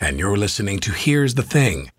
[0.00, 1.90] and you're listening to Here's the Thing.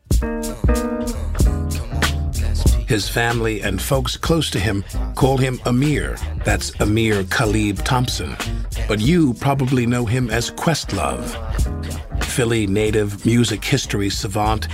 [2.88, 4.84] His family and folks close to him
[5.16, 6.18] call him Ahmir.
[6.44, 8.36] That's Ahmir Khalib Thompson.
[8.88, 11.36] But you probably know him as Questlove.
[12.24, 14.68] Philly native music history savant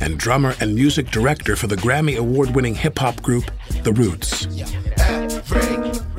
[0.00, 3.50] and drummer and music director for the Grammy Award winning hip hop group
[3.82, 4.46] The Roots.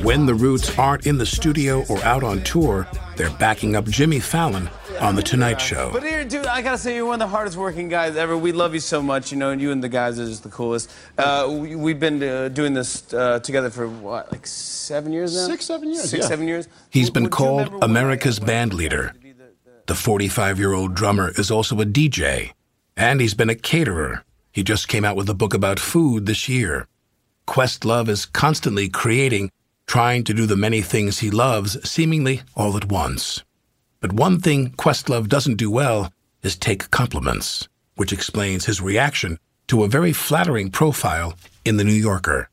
[0.04, 4.20] When The Roots aren't in the studio or out on tour, they're backing up Jimmy
[4.20, 4.70] Fallon
[5.00, 5.92] on The Tonight Show.
[5.92, 8.38] But here, dude, I gotta say, you're one of the hardest working guys ever.
[8.38, 10.50] We love you so much, you know, and you and the guys are just the
[10.50, 10.92] coolest.
[11.18, 15.48] Uh, we, have been uh, doing this uh, together for what, like seven years now?
[15.48, 16.10] Six, seven years.
[16.10, 16.28] Six, yeah.
[16.28, 16.68] seven years.
[16.90, 19.14] He's been called America's band leader.
[19.88, 22.52] The 45 year old drummer is also a DJ,
[22.96, 24.24] and he's been a caterer.
[24.52, 26.88] He just came out with a book about food this year.
[27.48, 29.50] Questlove is constantly creating,
[29.86, 33.44] trying to do the many things he loves seemingly all at once.
[34.08, 39.84] But one thing Questlove doesn't do well is take compliments, which explains his reaction to
[39.84, 41.34] a very flattering profile
[41.66, 42.50] in The New Yorker.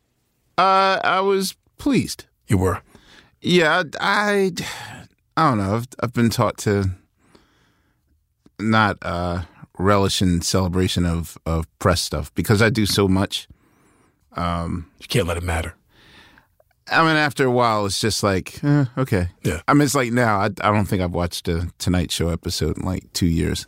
[0.59, 2.25] Uh, I was pleased.
[2.49, 2.81] You were?
[3.41, 4.51] Yeah, I,
[5.37, 5.77] I don't know.
[5.77, 6.91] I've, I've been taught to
[8.59, 9.43] not uh,
[9.79, 13.47] relish in celebration of, of press stuff because I do so much.
[14.33, 15.77] Um, you can't let it matter.
[16.91, 19.29] I mean, after a while, it's just like, eh, okay.
[19.43, 19.63] Yeah.
[19.67, 22.77] I mean, it's like now, I, I don't think I've watched a Tonight Show episode
[22.77, 23.67] in like two years.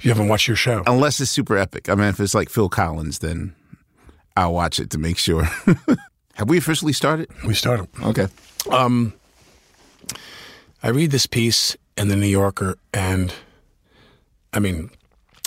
[0.00, 0.82] You haven't watched your show?
[0.86, 1.88] Unless it's super epic.
[1.88, 3.54] I mean, if it's like Phil Collins, then
[4.36, 5.44] I'll watch it to make sure.
[6.34, 7.28] Have we officially started?
[7.46, 7.88] We started.
[8.02, 8.26] Okay.
[8.70, 9.12] Um,
[10.82, 13.32] I read this piece in the New Yorker, and
[14.52, 14.90] I mean,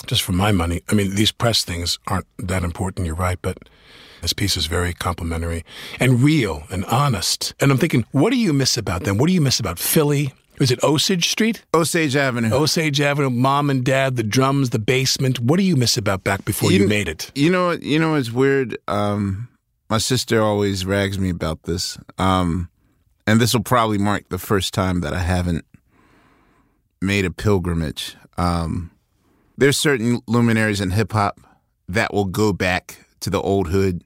[0.06, 3.06] just for my money, I mean, these press things aren't that important.
[3.06, 3.58] You're right, but
[4.22, 5.64] this piece is very complimentary
[6.00, 7.54] and real and honest.
[7.60, 9.18] And I'm thinking, what do you miss about them?
[9.18, 10.32] What do you miss about Philly?
[10.60, 11.64] Is it Osage Street?
[11.74, 12.50] Osage Avenue.
[12.52, 15.38] Osage Avenue, mom and dad, the drums, the basement.
[15.38, 17.30] What do you miss about back before you, you made it?
[17.34, 17.72] You know?
[17.72, 18.78] You know it's weird.
[18.88, 19.48] Um,
[19.90, 21.98] my sister always rags me about this.
[22.16, 22.70] Um,
[23.26, 25.64] and this will probably mark the first time that I haven't
[27.02, 28.16] made a pilgrimage.
[28.38, 28.92] Um,
[29.58, 31.40] there's certain luminaries in hip hop
[31.88, 34.04] that will go back to the old hood.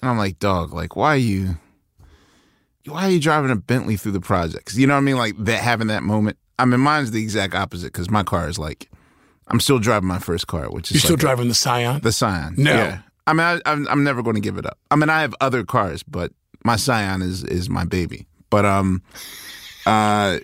[0.00, 1.58] And I'm like, dog, like, why are you,
[2.86, 4.74] why are you driving a Bentley through the projects?
[4.74, 5.18] You know what I mean?
[5.18, 6.38] Like that, having that moment.
[6.58, 8.88] I mean, mine's the exact opposite because my car is like,
[9.48, 12.00] I'm still driving my first car, which is you're still like driving a, the Scion.
[12.00, 12.54] The Scion.
[12.56, 13.00] No, yeah.
[13.26, 14.78] I mean, I, I'm I'm never going to give it up.
[14.90, 16.32] I mean, I have other cars, but
[16.64, 18.26] my Scion is is my baby.
[18.48, 19.02] But um,
[19.84, 20.38] uh,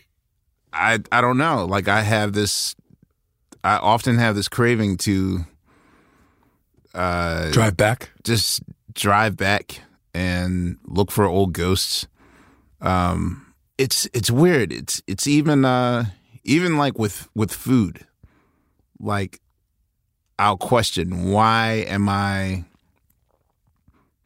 [0.72, 1.64] I I don't know.
[1.64, 2.74] Like I have this,
[3.62, 5.46] I often have this craving to
[6.94, 8.62] uh, drive back, just
[8.92, 9.80] drive back
[10.14, 12.06] and look for old ghosts.
[12.80, 14.72] Um, it's it's weird.
[14.72, 16.04] It's it's even uh
[16.44, 18.06] even like with with food,
[19.00, 19.40] like
[20.38, 22.64] I'll question why am I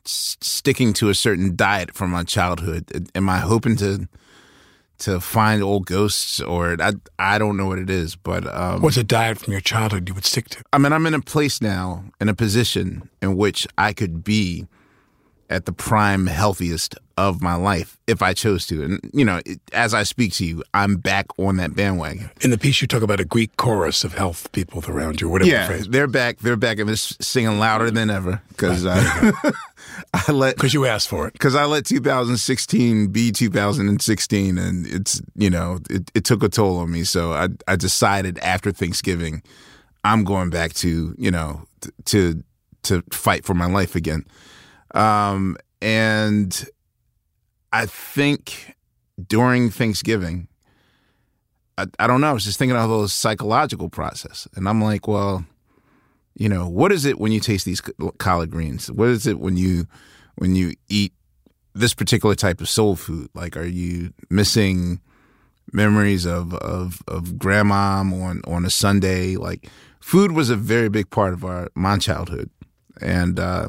[0.04, 3.08] sticking to a certain diet from my childhood?
[3.14, 4.08] Am I hoping to
[4.98, 8.96] to find old ghosts or I I don't know what it is, but um, what's
[8.96, 10.62] a diet from your childhood you would stick to?
[10.72, 14.66] I mean, I'm in a place now, in a position in which I could be
[15.50, 18.84] at the prime healthiest of my life if I chose to.
[18.84, 22.30] And, you know, it, as I speak to you, I'm back on that bandwagon.
[22.42, 25.50] In the piece, you talk about a Greek chorus of health people around you, whatever
[25.50, 26.38] yeah, the they're back.
[26.38, 29.32] They're back and they're singing louder than ever because uh,
[30.14, 30.56] I let.
[30.56, 31.32] Because you asked for it.
[31.32, 36.78] Because I let 2016 be 2016 and it's, you know, it, it took a toll
[36.78, 37.04] on me.
[37.04, 39.42] So I, I decided after Thanksgiving,
[40.04, 42.42] I'm going back to, you know, t- to,
[42.84, 44.24] to fight for my life again.
[44.94, 46.66] Um, and
[47.72, 48.74] I think
[49.26, 50.48] during Thanksgiving,
[51.76, 54.48] I, I don't know, I was just thinking of all those psychological process.
[54.54, 55.44] And I'm like, well,
[56.38, 57.82] You know, what is it when you taste these
[58.18, 58.92] collard greens?
[58.92, 59.86] What is it when you
[60.36, 61.12] when you eat
[61.74, 63.28] this particular type of soul food?
[63.34, 65.00] Like, are you missing
[65.72, 69.34] memories of of of grandma on on a Sunday?
[69.34, 69.68] Like,
[69.98, 72.50] food was a very big part of our my childhood,
[73.02, 73.68] and uh,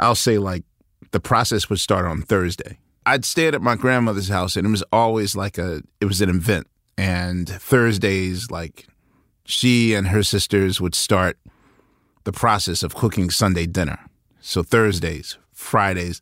[0.00, 0.64] I'll say like
[1.12, 2.78] the process would start on Thursday.
[3.06, 6.28] I'd stayed at my grandmother's house, and it was always like a it was an
[6.28, 6.66] event.
[6.98, 8.88] And Thursdays, like
[9.44, 11.38] she and her sisters would start
[12.24, 13.98] the process of cooking Sunday dinner.
[14.40, 16.20] So Thursdays, Fridays,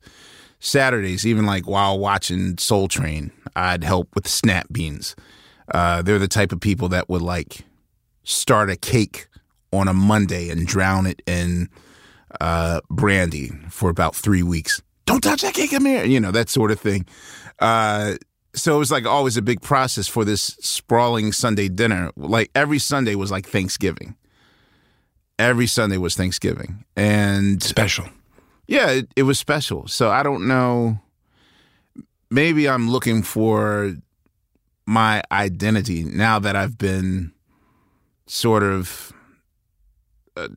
[0.59, 5.17] Saturdays, even like while watching Soul Train, I'd help with snap beans.
[5.73, 7.65] Uh, they're the type of people that would like
[8.25, 9.29] start a cake
[9.73, 11.69] on a Monday and drown it in
[12.41, 14.83] uh, brandy for about three weeks.
[15.07, 16.09] Don't touch that cake, Ahmir.
[16.09, 17.07] You know, that sort of thing.
[17.59, 18.17] Uh,
[18.55, 22.11] so it was like always a big process for this sprawling Sunday dinner.
[22.17, 24.17] Like every Sunday was like Thanksgiving.
[25.41, 26.85] Every Sunday was Thanksgiving.
[26.97, 28.07] And special.
[28.67, 29.89] Yeah, it, it was special.
[29.89, 31.01] So I don't know.
[32.31, 33.95] Maybe I'm looking for
[34.87, 37.33] my identity now that I've been
[38.27, 39.13] sort of
[40.37, 40.49] uh,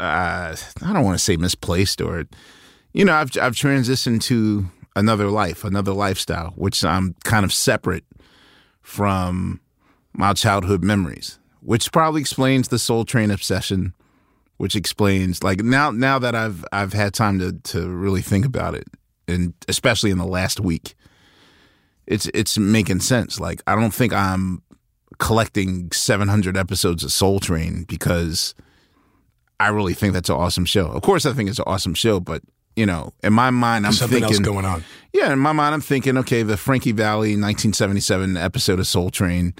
[0.00, 2.24] uh, I don't want to say misplaced or,
[2.92, 4.66] you know, I've I've transitioned to
[4.96, 8.04] another life, another lifestyle, which I'm kind of separate
[8.82, 9.60] from
[10.12, 13.94] my childhood memories, which probably explains the Soul Train obsession,
[14.58, 18.74] which explains like now now that I've I've had time to to really think about
[18.74, 18.86] it,
[19.26, 20.94] and especially in the last week,
[22.06, 23.40] it's it's making sense.
[23.40, 24.62] Like I don't think I'm
[25.18, 28.54] collecting 700 episodes of Soul Train because
[29.58, 30.86] I really think that's an awesome show.
[30.88, 32.42] Of course, I think it's an awesome show, but
[32.76, 34.84] you know, in my mind, I'm something thinking else going on.
[35.12, 39.54] Yeah, in my mind, I'm thinking, okay, the Frankie Valli 1977 episode of Soul Train.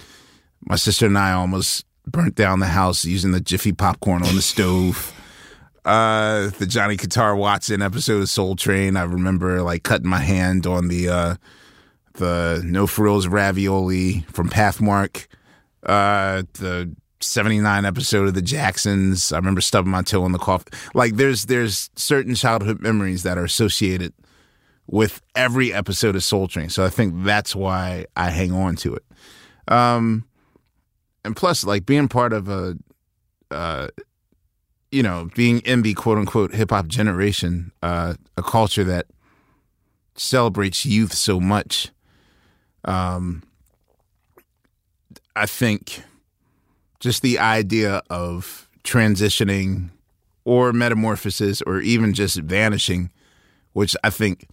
[0.67, 4.43] My sister and I almost burnt down the house using the Jiffy popcorn on the
[4.43, 5.13] stove.
[5.85, 8.97] Uh, the Johnny Guitar Watson episode of Soul Train.
[8.97, 11.35] I remember like cutting my hand on the uh,
[12.15, 15.27] the No Frills ravioli from Pathmark.
[15.83, 19.33] Uh, the 79 episode of the Jacksons.
[19.33, 20.71] I remember stubbing my toe on the coffee.
[20.95, 24.13] Like there's there's certain childhood memories that are associated
[24.87, 26.69] with every episode of Soul Train.
[26.69, 29.05] So I think that's why I hang on to it.
[29.69, 30.25] Um
[31.25, 32.77] and plus like being part of a
[33.51, 33.89] uh
[34.91, 39.07] you know, being in the quote unquote hip hop generation, uh a culture that
[40.15, 41.91] celebrates youth so much.
[42.85, 43.43] Um
[45.37, 46.03] I think
[47.01, 49.91] just the idea of transitioning
[50.45, 53.11] or metamorphosis or even just vanishing,
[53.73, 54.47] which I think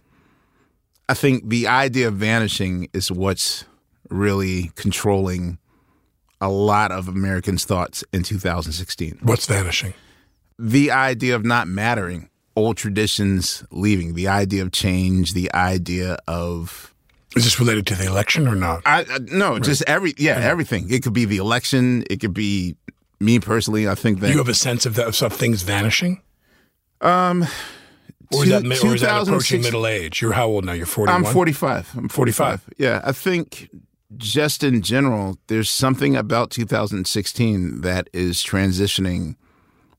[1.08, 3.64] I think the idea of vanishing is what's
[4.08, 5.58] really controlling
[6.42, 9.20] a lot of Americans' thoughts in 2016.
[9.22, 9.94] What's vanishing?
[10.58, 16.92] The idea of not mattering, old traditions leaving, the idea of change, the idea of
[17.36, 18.82] is this related to the election or not?
[18.84, 19.62] I, I no, right.
[19.62, 20.90] just every yeah, yeah, everything.
[20.90, 22.04] It could be the election.
[22.10, 22.76] It could be
[23.20, 23.88] me personally.
[23.88, 26.20] I think that you have a sense of that of things vanishing.
[27.00, 27.46] Um,
[28.32, 30.20] or is, that, or is that approaching middle age?
[30.20, 30.72] You're how old now?
[30.72, 31.12] You're forty.
[31.12, 31.96] I'm 45.
[31.96, 32.60] I'm 45.
[32.62, 32.74] 45.
[32.78, 33.70] Yeah, I think
[34.16, 39.36] just in general, there's something about 2016 that is transitioning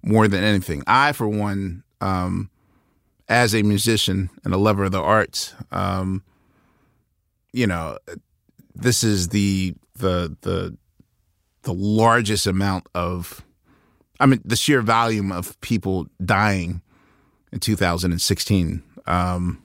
[0.04, 0.83] more than anything.
[0.88, 2.50] I, for one, um,
[3.29, 6.24] as a musician and a lover of the arts, um,
[7.51, 7.98] you know,
[8.75, 10.75] this is the the the
[11.62, 13.43] the largest amount of
[14.20, 16.82] I mean the sheer volume of people dying
[17.51, 18.84] in 2016.
[19.05, 19.63] Um,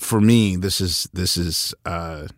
[0.00, 2.28] for me, this is this is uh,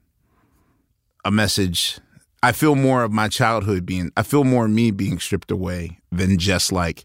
[1.24, 1.98] a message.
[2.42, 4.10] I feel more of my childhood being.
[4.16, 7.04] I feel more of me being stripped away than just like,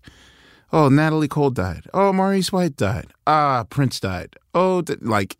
[0.72, 1.88] oh, Natalie Cole died.
[1.93, 3.07] Oh, Maurice White died.
[3.27, 4.36] Ah, Prince died.
[4.53, 5.36] Oh, like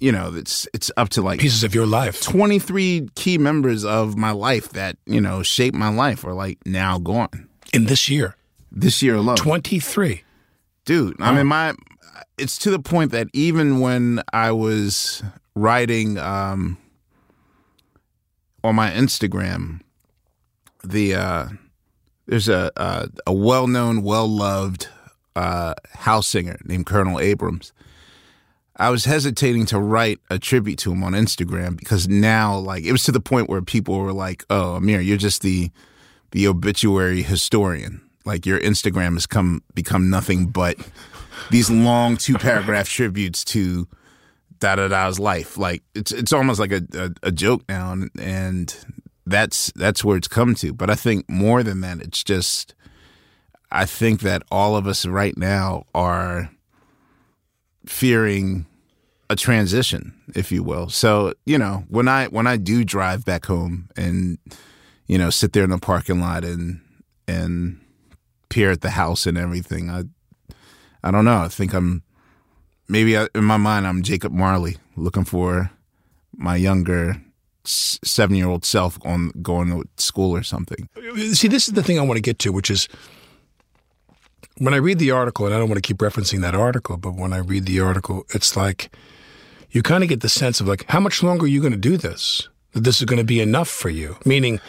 [0.00, 2.22] you know, it's it's up to like pieces of your life.
[2.22, 6.98] 23 key members of my life that, you know, shaped my life are like now
[6.98, 7.48] gone.
[7.72, 8.36] In this year.
[8.70, 9.36] This year alone.
[9.36, 10.22] 23.
[10.84, 11.74] Dude, I mean my
[12.38, 15.22] it's to the point that even when I was
[15.54, 16.78] writing um
[18.64, 19.80] on my Instagram,
[20.84, 21.48] the uh
[22.26, 24.88] there's a a, a well-known, well-loved
[25.36, 27.72] uh house singer named Colonel Abrams
[28.80, 32.92] I was hesitating to write a tribute to him on Instagram because now, like, it
[32.92, 35.70] was to the point where people were like, "Oh, Ahmir, you're just the
[36.30, 38.00] the obituary historian.
[38.24, 40.76] Like, your Instagram has come become nothing but
[41.50, 43.88] these long two paragraph tributes to
[44.58, 45.56] da da da's life.
[45.56, 48.76] Like, it's it's almost like a, a, a joke now, and, and
[49.26, 50.72] that's that's where it's come to.
[50.72, 52.74] But I think more than that, it's just
[53.70, 56.50] I think that all of us right now are
[57.86, 58.66] fearing
[59.30, 60.88] a transition, if you will.
[60.88, 64.38] So, you know, when I when I do drive back home and
[65.06, 66.80] you know, sit there in the parking lot and
[67.26, 67.80] and
[68.48, 70.04] peer at the house and everything, I
[71.02, 71.42] I don't know.
[71.42, 72.02] I think I'm
[72.88, 75.70] maybe I, in my mind I'm Jacob Marley looking for
[76.36, 77.20] my younger
[77.64, 80.88] seven year old self on going to school or something.
[81.32, 82.88] See, this is the thing I want to get to, which is
[84.58, 87.14] when I read the article, and I don't want to keep referencing that article, but
[87.14, 88.90] when I read the article, it's like
[89.70, 91.78] you kind of get the sense of like, how much longer are you going to
[91.78, 92.48] do this?
[92.72, 94.16] That this is going to be enough for you?
[94.24, 94.60] Meaning,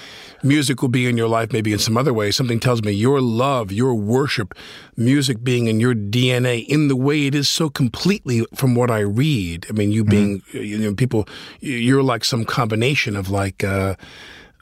[0.43, 2.31] music will be in your life maybe in some other way.
[2.31, 4.53] Something tells me your love, your worship,
[4.95, 8.99] music being in your DNA in the way it is so completely from what I
[8.99, 9.65] read.
[9.69, 10.09] I mean, you mm-hmm.
[10.09, 11.27] being, you know, people,
[11.59, 13.95] you're like some combination of like, uh,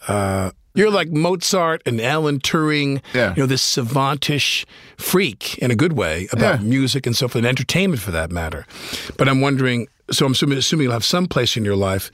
[0.07, 3.33] uh, you're like Mozart and Alan Turing, yeah.
[3.35, 4.63] you know, this savantish
[4.95, 6.67] freak in a good way about yeah.
[6.67, 8.67] music and so forth, and entertainment for that matter.
[9.17, 12.11] But I'm wondering, so I'm assuming, assuming you'll have some place in your life.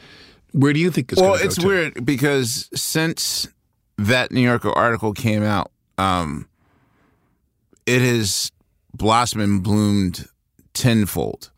[0.53, 1.33] Where do you think it's well?
[1.33, 3.49] it's weird because since
[3.97, 6.47] that New Yorker article came out, um,
[7.85, 8.51] it has
[8.93, 10.27] blossomed and bloomed
[10.73, 11.51] tenfold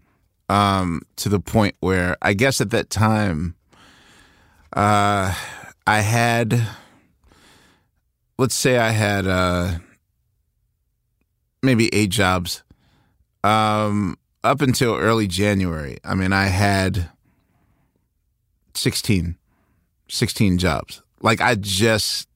[0.49, 3.55] um, to the point where I guess at that time,
[4.73, 5.33] uh,
[5.87, 6.67] I had
[8.37, 9.79] let's say I had uh,
[11.63, 12.63] maybe eight jobs
[13.43, 15.97] um, up until early January.
[16.03, 17.09] I mean, I had
[18.73, 19.37] 16,
[20.07, 21.01] 16 jobs.
[21.21, 22.27] Like I just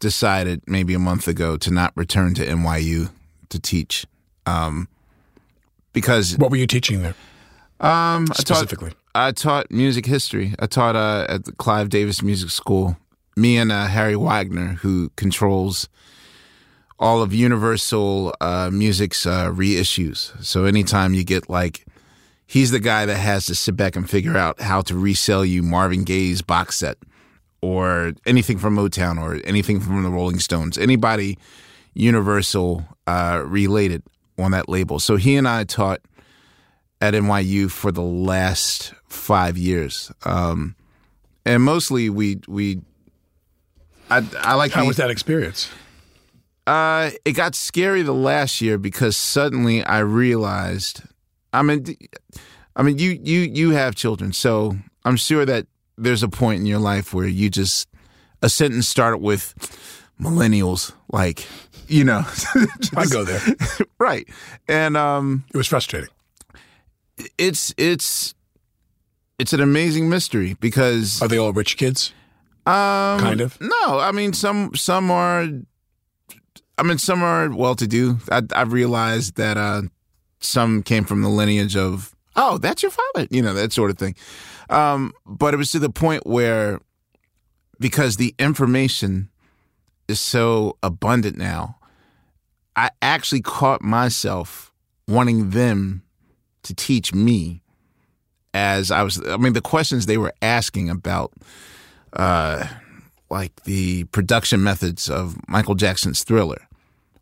[0.00, 3.10] decided maybe a month ago to not return to NYU
[3.48, 4.06] to teach.
[4.46, 4.88] Um,
[5.92, 7.14] because what were you teaching there?
[7.80, 10.54] Um, specifically, I taught, I taught music history.
[10.58, 12.96] I taught uh, at the Clive Davis Music School
[13.36, 15.88] me and uh, Harry Weinger, who controls
[16.98, 20.44] all of Universal uh, Music's uh, reissues.
[20.44, 21.86] So anytime you get like,
[22.46, 25.62] he's the guy that has to sit back and figure out how to resell you
[25.62, 26.98] Marvin Gaye's box set
[27.60, 31.38] or anything from Motown or anything from the Rolling Stones, anybody
[31.94, 34.02] Universal uh, related
[34.38, 35.00] on that label.
[35.00, 36.00] So he and I taught
[37.00, 40.12] at NYU for the last five years.
[40.24, 40.76] Um,
[41.44, 42.80] and mostly we we
[44.10, 44.72] I, I like.
[44.72, 45.70] How the, was that experience?
[46.66, 51.02] Uh, it got scary the last year because suddenly I realized.
[51.52, 51.96] I mean,
[52.76, 55.66] I mean, you you you have children, so I'm sure that
[55.98, 57.88] there's a point in your life where you just
[58.42, 59.54] a sentence started with
[60.20, 61.46] millennials, like
[61.88, 62.22] you know.
[62.80, 63.40] just, I go there,
[63.98, 64.28] right?
[64.68, 66.10] And um, it was frustrating.
[67.36, 68.34] It's it's
[69.38, 72.12] it's an amazing mystery because are they all rich kids?
[72.66, 73.58] Um, kind of.
[73.60, 75.46] No, I mean some some are.
[76.76, 78.18] I mean some are well to do.
[78.30, 79.82] I, I've realized that uh,
[80.40, 83.98] some came from the lineage of oh that's your father, you know that sort of
[83.98, 84.14] thing.
[84.70, 86.80] Um, but it was to the point where
[87.78, 89.28] because the information
[90.08, 91.76] is so abundant now,
[92.74, 94.72] I actually caught myself
[95.06, 96.02] wanting them
[96.62, 97.62] to teach me
[98.54, 99.20] as I was.
[99.26, 101.32] I mean the questions they were asking about
[102.12, 102.66] uh,
[103.30, 106.67] like the production methods of Michael Jackson's Thriller.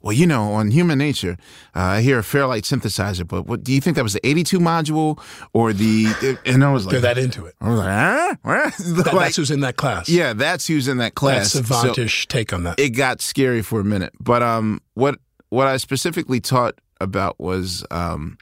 [0.06, 1.36] Well, you know, on Human Nature,
[1.74, 4.60] uh, I hear a Fairlight synthesizer, but what do you think that was the 82
[4.60, 5.20] module
[5.52, 6.38] or the?
[6.46, 7.56] And I was like, they're that into it.
[7.60, 8.34] I was like, huh?
[8.94, 10.08] That, like, that's who's in that class.
[10.08, 11.54] Yeah, that's who's in that class.
[11.54, 12.78] That's a vantage so take on that.
[12.78, 17.84] It got scary for a minute, but um, what what I specifically taught about was
[17.90, 18.38] um,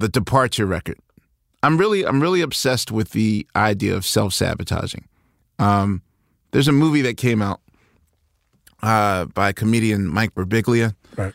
[0.00, 0.98] the departure record.
[1.62, 5.06] I'm really I'm really obsessed with the idea of self sabotaging.
[5.60, 6.02] Um,
[6.50, 7.60] there's a movie that came out
[8.82, 11.34] uh, by comedian Mike Birbiglia right.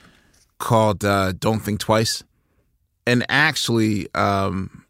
[0.60, 2.24] called uh, "Don't Think Twice,"
[3.06, 4.86] and actually, um,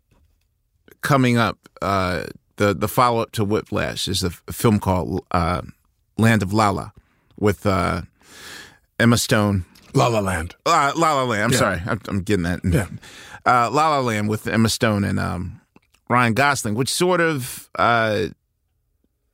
[1.01, 2.23] coming up, uh,
[2.57, 5.61] the the follow up to Whiplash is a film called uh,
[6.17, 6.93] "Land of Lala"
[7.39, 8.01] with uh,
[8.99, 9.65] Emma Stone.
[9.93, 10.55] La La Land.
[10.65, 11.43] Uh, La La Land.
[11.43, 11.57] I'm yeah.
[11.57, 12.59] sorry, I'm, I'm, getting that.
[12.63, 12.87] Yeah.
[13.45, 15.61] La La Land with Emma Stone and um,
[16.09, 17.69] Ryan Gosling, which sort of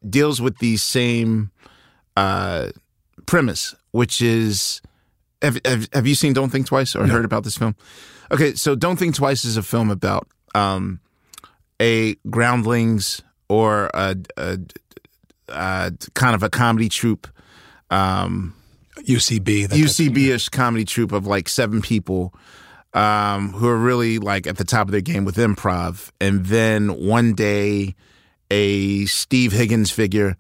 [0.10, 1.52] deals with these same
[2.16, 2.70] uh,
[3.26, 4.82] premise, which is
[5.42, 7.14] have, have, have you seen Don't Think Twice or no.
[7.14, 7.76] heard about this film?
[8.32, 11.00] Okay, so Don't Think Twice is a film about um,
[11.82, 14.58] a groundlings or a, a,
[15.50, 17.28] a, kind of a comedy troupe.
[17.90, 18.56] Um,
[19.00, 22.34] UCB, UCB ish comedy troupe of like seven people
[22.94, 26.12] um, who are really like at the top of their game with improv.
[26.22, 27.96] And then one day,
[28.50, 30.38] a Steve Higgins figure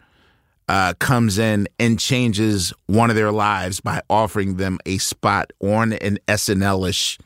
[0.68, 5.94] uh, comes in and changes one of their lives by offering them a spot on
[5.94, 7.20] an SNL ish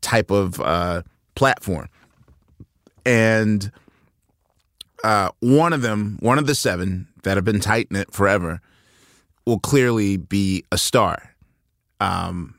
[0.00, 1.02] type of uh,
[1.34, 1.88] platform.
[3.06, 3.70] And
[5.02, 8.60] uh, one of them, one of the seven that have been tight knit forever,
[9.46, 11.34] will clearly be a star.
[12.00, 12.54] Um,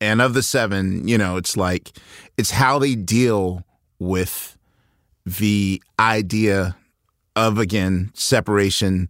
[0.00, 1.96] and of the seven, you know, it's like
[2.36, 3.64] it's how they deal
[3.98, 4.56] with
[5.24, 6.76] the idea
[7.34, 9.08] of again separation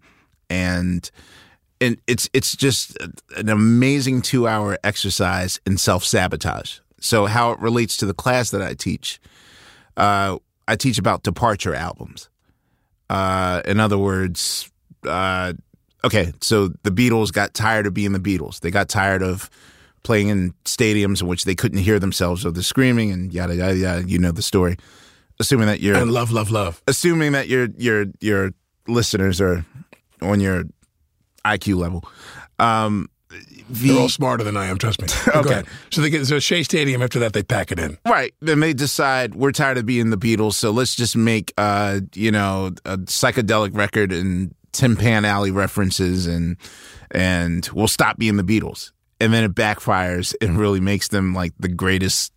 [0.50, 1.11] and
[1.81, 2.97] and it's it's just
[3.37, 6.78] an amazing two hour exercise in self sabotage.
[7.00, 9.21] So how it relates to the class that I teach,
[9.97, 12.28] uh, I teach about departure albums.
[13.09, 14.71] Uh, in other words,
[15.07, 15.52] uh,
[16.05, 18.61] okay, so the Beatles got tired of being the Beatles.
[18.61, 19.49] They got tired of
[20.02, 23.76] playing in stadiums in which they couldn't hear themselves or the screaming and yada yada
[23.76, 24.09] yada.
[24.09, 24.76] You know the story.
[25.40, 26.83] Assuming that you're and love, love, love.
[26.88, 28.50] Assuming that your your your
[28.88, 29.64] listeners are
[30.20, 30.64] on your
[31.44, 32.04] IQ level.
[32.58, 34.78] Um, the, They're all smarter than I am.
[34.78, 35.08] Trust me.
[35.34, 35.62] okay.
[35.90, 37.02] So they get so Shea Stadium.
[37.02, 37.98] After that, they pack it in.
[38.06, 38.34] Right.
[38.40, 42.30] Then they decide we're tired of being the Beatles, so let's just make uh you
[42.30, 46.56] know a psychedelic record and Tin Pan Alley references and
[47.10, 48.92] and we'll stop being the Beatles.
[49.20, 52.32] And then it backfires and really makes them like the greatest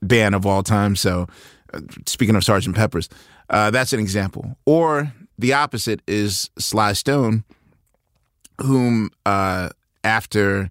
[0.00, 0.96] band of all time.
[0.96, 1.26] So,
[1.72, 3.08] uh, speaking of Sergeant Pepper's,
[3.50, 4.56] uh, that's an example.
[4.64, 7.42] Or the opposite is Sly Stone,
[8.60, 9.70] whom uh,
[10.04, 10.70] after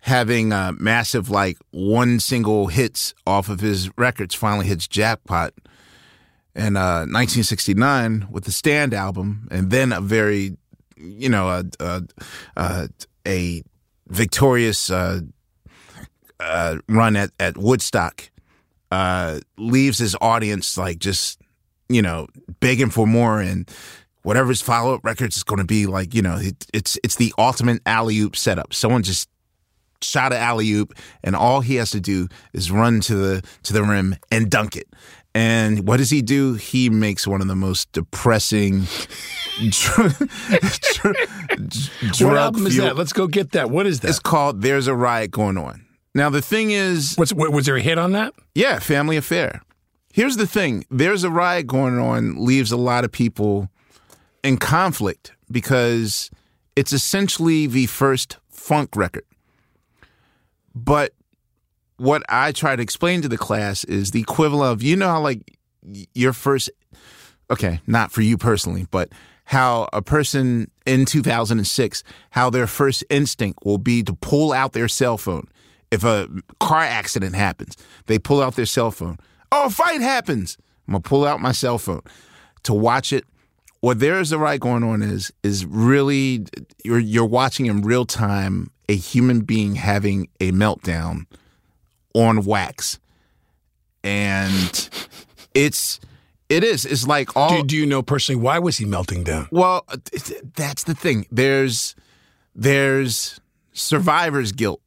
[0.00, 5.54] having uh, massive like one single hits off of his records finally hits jackpot
[6.54, 10.58] in uh, 1969 with the Stand album, and then a very,
[10.96, 12.02] you know, a a,
[12.58, 12.88] a,
[13.26, 13.62] a
[14.08, 15.20] victorious uh,
[16.38, 18.30] uh, run at at Woodstock.
[18.90, 21.40] Uh, leaves his audience like just
[21.88, 22.26] you know,
[22.60, 23.70] begging for more and
[24.22, 27.16] whatever his follow up records is going to be like, you know, it, it's it's
[27.16, 28.74] the ultimate alley oop setup.
[28.74, 29.28] Someone just
[30.02, 33.72] shot an alley oop, and all he has to do is run to the to
[33.72, 34.88] the rim and dunk it.
[35.36, 36.54] And what does he do?
[36.54, 38.82] He makes one of the most depressing.
[39.70, 40.28] dr-
[42.20, 42.94] what album is that?
[42.96, 43.68] Let's go get that.
[43.68, 44.10] What is that?
[44.10, 47.80] It's called "There's a Riot Going On." Now the thing is, What's, was there a
[47.80, 48.34] hit on that?
[48.54, 49.62] Yeah, Family Affair.
[50.14, 53.68] Here's the thing there's a riot going on, leaves a lot of people
[54.44, 56.30] in conflict because
[56.76, 59.24] it's essentially the first funk record.
[60.72, 61.14] But
[61.96, 65.20] what I try to explain to the class is the equivalent of, you know, how
[65.20, 65.58] like
[66.14, 66.70] your first,
[67.50, 69.08] okay, not for you personally, but
[69.46, 74.86] how a person in 2006, how their first instinct will be to pull out their
[74.86, 75.48] cell phone.
[75.90, 76.28] If a
[76.60, 79.18] car accident happens, they pull out their cell phone
[79.56, 80.58] Oh, a fight happens.
[80.88, 82.02] I'm gonna pull out my cell phone
[82.64, 83.24] to watch it.
[83.82, 86.44] What there is a riot going on is is really
[86.84, 91.26] you're you're watching in real time a human being having a meltdown
[92.14, 92.98] on wax,
[94.02, 94.90] and
[95.54, 96.00] it's
[96.48, 97.62] it is it's like all.
[97.62, 99.46] Do, do you know personally why was he melting down?
[99.52, 99.98] Well, uh,
[100.56, 101.26] that's the thing.
[101.30, 101.94] There's
[102.56, 103.38] there's
[103.72, 104.80] survivor's guilt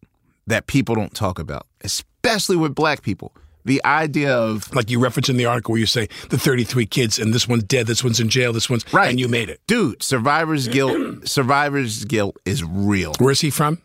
[0.45, 3.31] that people don't talk about, especially with black people
[3.67, 7.19] the idea of like you reference in the article where you say the 33 kids
[7.19, 9.59] and this one's dead, this one's in jail, this one's right, and you made it,
[9.67, 10.01] dude.
[10.01, 11.27] Survivor's guilt.
[11.27, 13.13] survivor's guilt is real.
[13.19, 13.81] Where's he from?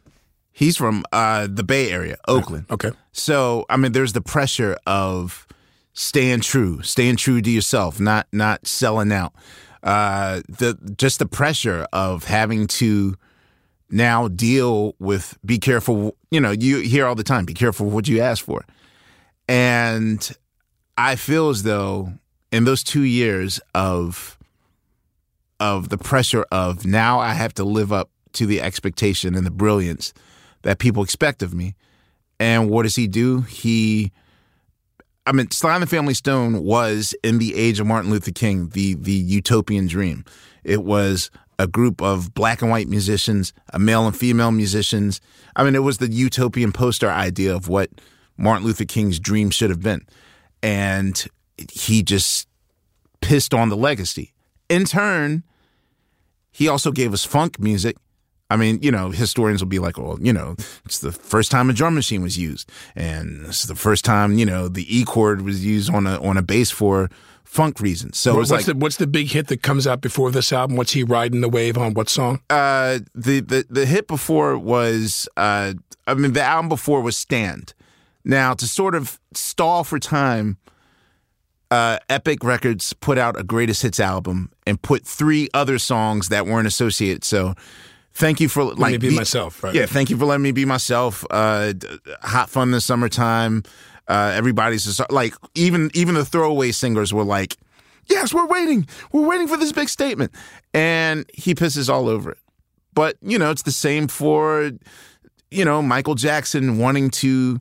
[0.52, 2.66] He's from uh, the Bay Area, Oakland.
[2.70, 2.92] Okay.
[3.12, 5.46] So I mean, there's the pressure of
[5.94, 9.34] staying true, staying true to yourself, not not selling out.
[9.82, 13.16] Uh, the just the pressure of having to
[13.90, 16.16] now deal with be careful.
[16.30, 18.64] You know, you hear all the time, be careful what you ask for.
[19.48, 20.30] And
[20.96, 22.12] I feel as though
[22.50, 24.38] in those two years of
[25.58, 29.50] of the pressure of now I have to live up to the expectation and the
[29.50, 30.12] brilliance
[30.62, 31.74] that people expect of me.
[32.40, 33.42] And what does he do?
[33.42, 34.12] He
[35.24, 38.70] I mean, Sly and the Family Stone was in the age of Martin Luther King,
[38.70, 40.24] the the utopian dream.
[40.64, 45.20] It was a group of black and white musicians, a male and female musicians.
[45.54, 47.90] I mean, it was the utopian poster idea of what
[48.36, 50.06] Martin Luther King's dream should have been.
[50.62, 51.24] And
[51.70, 52.48] he just
[53.20, 54.32] pissed on the legacy.
[54.68, 55.42] In turn,
[56.50, 57.96] he also gave us funk music.
[58.50, 61.70] I mean, you know, historians will be like, well, you know, it's the first time
[61.70, 62.70] a drum machine was used.
[62.94, 66.36] And it's the first time, you know, the E chord was used on a on
[66.36, 67.08] a bass for
[67.44, 68.18] funk reasons.
[68.18, 70.76] So what's like, the what's the big hit that comes out before this album?
[70.76, 71.94] What's he riding the wave on?
[71.94, 72.40] What song?
[72.50, 75.72] Uh, the the the hit before was uh,
[76.06, 77.72] I mean, the album before was Stand.
[78.24, 80.58] Now, to sort of stall for time,
[81.70, 86.46] uh, Epic Records put out a greatest hits album and put three other songs that
[86.46, 87.24] weren't associated.
[87.24, 87.54] So
[88.12, 89.74] thank you for Let like me be the- myself, right?
[89.74, 91.24] Yeah, thank you for letting me be myself.
[91.30, 91.72] Uh,
[92.22, 93.62] hot fun this summertime.
[94.08, 97.56] Uh, everybody's just, like even even the throwaway singers were like,
[98.06, 98.86] "Yes, we're waiting.
[99.12, 100.32] We're waiting for this big statement,"
[100.74, 102.38] and he pisses all over it.
[102.92, 104.72] But you know, it's the same for
[105.50, 107.60] you know Michael Jackson wanting to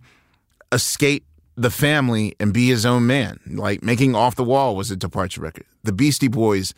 [0.71, 3.39] escape the family and be his own man.
[3.47, 5.65] Like making Off the Wall was a departure record.
[5.83, 6.73] The Beastie Boys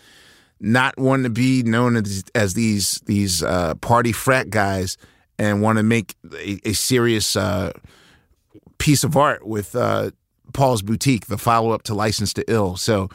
[0.60, 4.98] not wanting to be known as, as these these uh, party frat guys
[5.38, 7.72] and want to make a, a serious uh,
[8.78, 10.12] piece of art with uh,
[10.54, 12.78] Paul's Boutique, the follow up to License to Ill.
[12.78, 13.10] So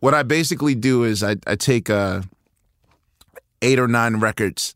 [0.00, 2.22] what I basically do is I, I take uh,
[3.62, 4.74] eight or nine records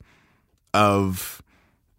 [0.75, 1.43] of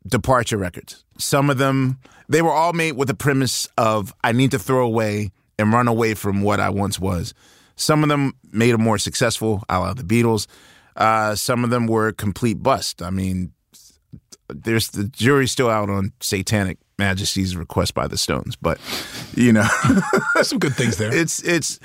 [0.06, 1.04] departure records.
[1.18, 4.86] Some of them they were all made with the premise of I need to throw
[4.86, 7.34] away and run away from what I once was.
[7.76, 10.48] Some of them made them more successful, a la the Beatles.
[10.96, 13.02] Uh, some of them were a complete bust.
[13.02, 13.52] I mean,
[14.48, 18.80] there's the jury's still out on Satanic Majesty's request by the Stones, but
[19.36, 19.68] you know,
[20.36, 21.14] There's some good things there.
[21.14, 21.80] it's it's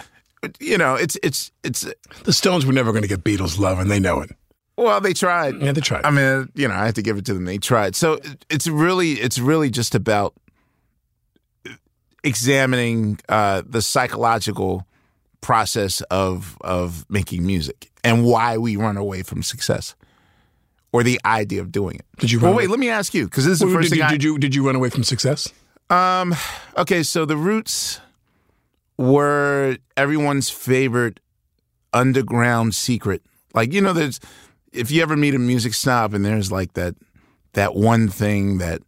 [0.60, 1.86] you know, it's it's it's
[2.24, 4.30] the Stones were never going to get Beatles love, and they know it.
[4.78, 5.60] Well, they tried.
[5.60, 6.04] Yeah, they tried.
[6.06, 7.44] I mean, you know, I have to give it to them.
[7.44, 7.94] They tried.
[7.96, 10.34] So it's really, it's really just about
[12.24, 14.86] examining uh, the psychological
[15.40, 19.94] process of of making music and why we run away from success
[20.92, 22.04] or the idea of doing it.
[22.18, 22.64] Did you Well, wait.
[22.64, 24.10] away- Let me ask you because this is the Well, first did, thing you, I
[24.10, 25.48] did you did you run away from success?
[25.90, 26.34] um,
[26.76, 28.00] okay, so the Roots
[28.98, 31.20] were everyone's favorite
[31.92, 33.22] underground secret.
[33.54, 34.18] Like you know, there's
[34.72, 36.94] if you ever meet a music snob and there's like that
[37.54, 38.82] that one thing that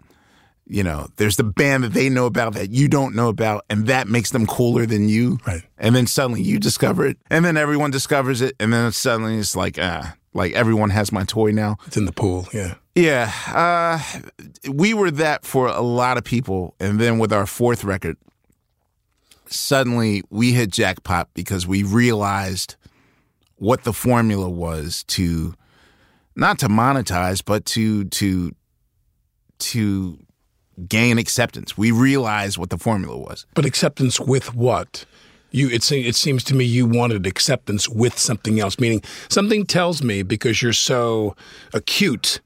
[0.71, 3.89] you know, there's the band that they know about that you don't know about, and
[3.89, 5.41] that makes them cooler than you.
[5.45, 5.63] Right.
[5.77, 9.57] And then suddenly you discover it, and then everyone discovers it, and then suddenly it's
[9.57, 11.77] like, ah, like everyone has my toy now.
[11.89, 12.47] It's in the pool.
[12.55, 12.75] Yeah.
[12.95, 13.99] Yeah, uh,
[14.71, 18.17] we were that for a lot of people, and then with our fourth record,
[19.47, 22.77] suddenly we hit jackpot because we realized
[23.57, 25.55] what the formula was to
[26.37, 28.53] not to monetize, but to to
[29.59, 30.19] to
[30.89, 31.77] gain acceptance.
[31.77, 33.47] We realized what the formula was.
[33.55, 35.05] But acceptance with what?
[35.53, 40.03] You, it, it seems to me you wanted acceptance with something else, meaning something tells
[40.03, 41.35] me because you're so
[41.75, 42.41] acute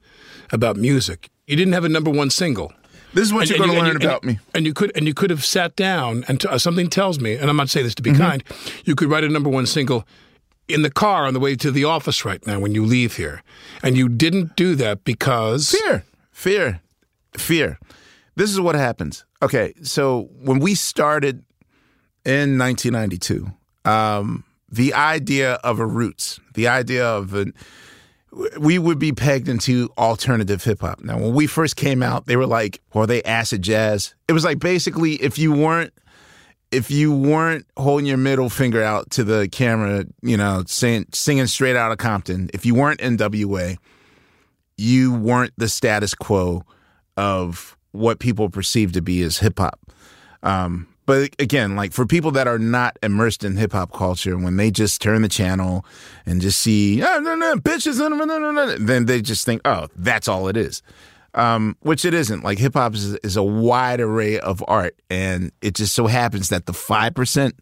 [0.51, 1.29] about music.
[1.45, 2.73] You didn't have a number one single.
[3.13, 4.39] This is what And- you're and going to you- learn and you- about me.
[4.55, 7.35] And you could and you could have sat down and t- uh, something tells me,
[7.35, 8.13] and I'm not saying this to Mm-hmm.
[8.13, 8.43] be kind.
[8.85, 10.05] You could write a number one single
[10.67, 13.43] in the car on the way to the office right now when you leave here,
[13.83, 16.81] and you didn't do that because Fear, fear,
[17.37, 17.79] fear.
[18.35, 19.25] This is what happens.
[19.41, 21.43] Okay, so when we started
[22.25, 23.51] in 1992,
[23.89, 27.53] um, the idea of a roots, the idea of an,
[28.59, 31.01] we would be pegged into alternative hip hop.
[31.01, 34.43] Now, when we first came out, they were like, "Well, they acid jazz." It was
[34.43, 35.93] like basically, if you weren't,
[36.71, 41.47] if you weren't holding your middle finger out to the camera, you know, saying singing
[41.47, 43.77] straight out of Compton, if you weren't NWA,
[44.77, 46.63] you weren't the status quo
[47.17, 49.79] of what people perceive to be as hip hop.
[50.43, 54.57] Um, but again, like for people that are not immersed in hip hop culture, when
[54.57, 55.85] they just turn the channel
[56.25, 59.45] and just see oh, no, no, bitches, no, no, no, no, no," then they just
[59.45, 60.81] think, oh, that's all it is.
[61.35, 62.43] Um, which it isn't.
[62.43, 66.47] Like hip hop is, is a wide array of art, and it just so happens
[66.49, 67.55] that the five percent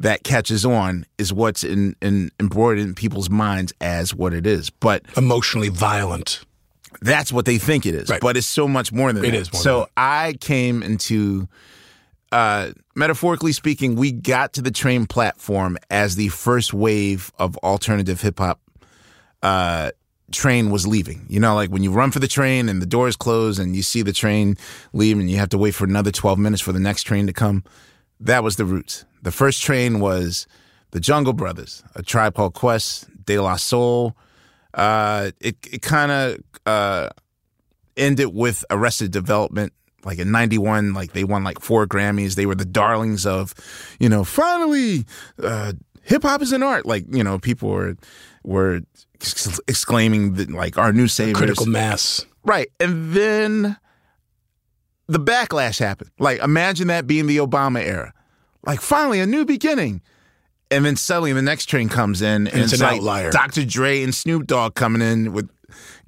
[0.00, 4.68] that catches on is what's in, in embroidered in people's minds as what it is.
[4.70, 6.40] But emotionally violent.
[7.00, 8.20] that's what they think it is, Right.
[8.20, 9.36] but it's so much more than It that.
[9.36, 11.46] is more so than I came into,
[12.32, 18.20] uh, metaphorically speaking, we got to the train platform as the first wave of alternative
[18.20, 18.60] hip hop
[19.44, 19.90] uh,
[20.34, 21.24] train was leaving.
[21.28, 23.82] You know, like when you run for the train and the doors close and you
[23.82, 24.56] see the train
[24.92, 27.32] leave and you have to wait for another 12 minutes for the next train to
[27.32, 27.64] come.
[28.20, 29.04] That was the roots.
[29.22, 30.46] The first train was
[30.92, 34.16] the Jungle Brothers, a tribe called Quest, De La Soul.
[34.72, 37.10] Uh, it it kind of uh,
[37.96, 39.72] ended with Arrested Development.
[40.04, 42.34] Like in '91, like they won like four Grammys.
[42.34, 43.54] They were the darlings of,
[43.98, 45.06] you know, finally,
[45.42, 46.86] uh, hip hop is an art.
[46.86, 47.96] Like you know, people were
[48.42, 48.82] were
[49.14, 51.36] ex- exclaiming that like our new saviors.
[51.36, 52.24] Critical mass.
[52.44, 52.68] Right.
[52.78, 53.76] And then
[55.06, 56.10] the backlash happened.
[56.18, 58.12] Like, imagine that being the Obama era.
[58.66, 60.02] Like, finally, a new beginning.
[60.70, 63.30] And then suddenly the next train comes in and, it's an like outlier.
[63.30, 63.64] Dr.
[63.64, 65.48] Dre and Snoop Dogg coming in with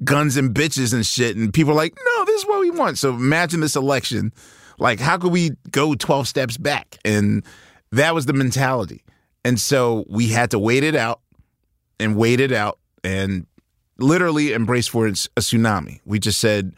[0.03, 1.37] guns and bitches and shit.
[1.37, 2.99] And people are like, no, this is what we want.
[2.99, 4.33] So imagine this election.
[4.79, 6.99] Like, how could we go 12 steps back?
[7.05, 7.45] And
[7.93, 9.05] that was the mentality.
[9.45, 11.21] And so we had to wait it out
[12.01, 13.47] and wait it out and
[13.99, 16.01] literally embrace for a tsunami.
[16.05, 16.75] We just said,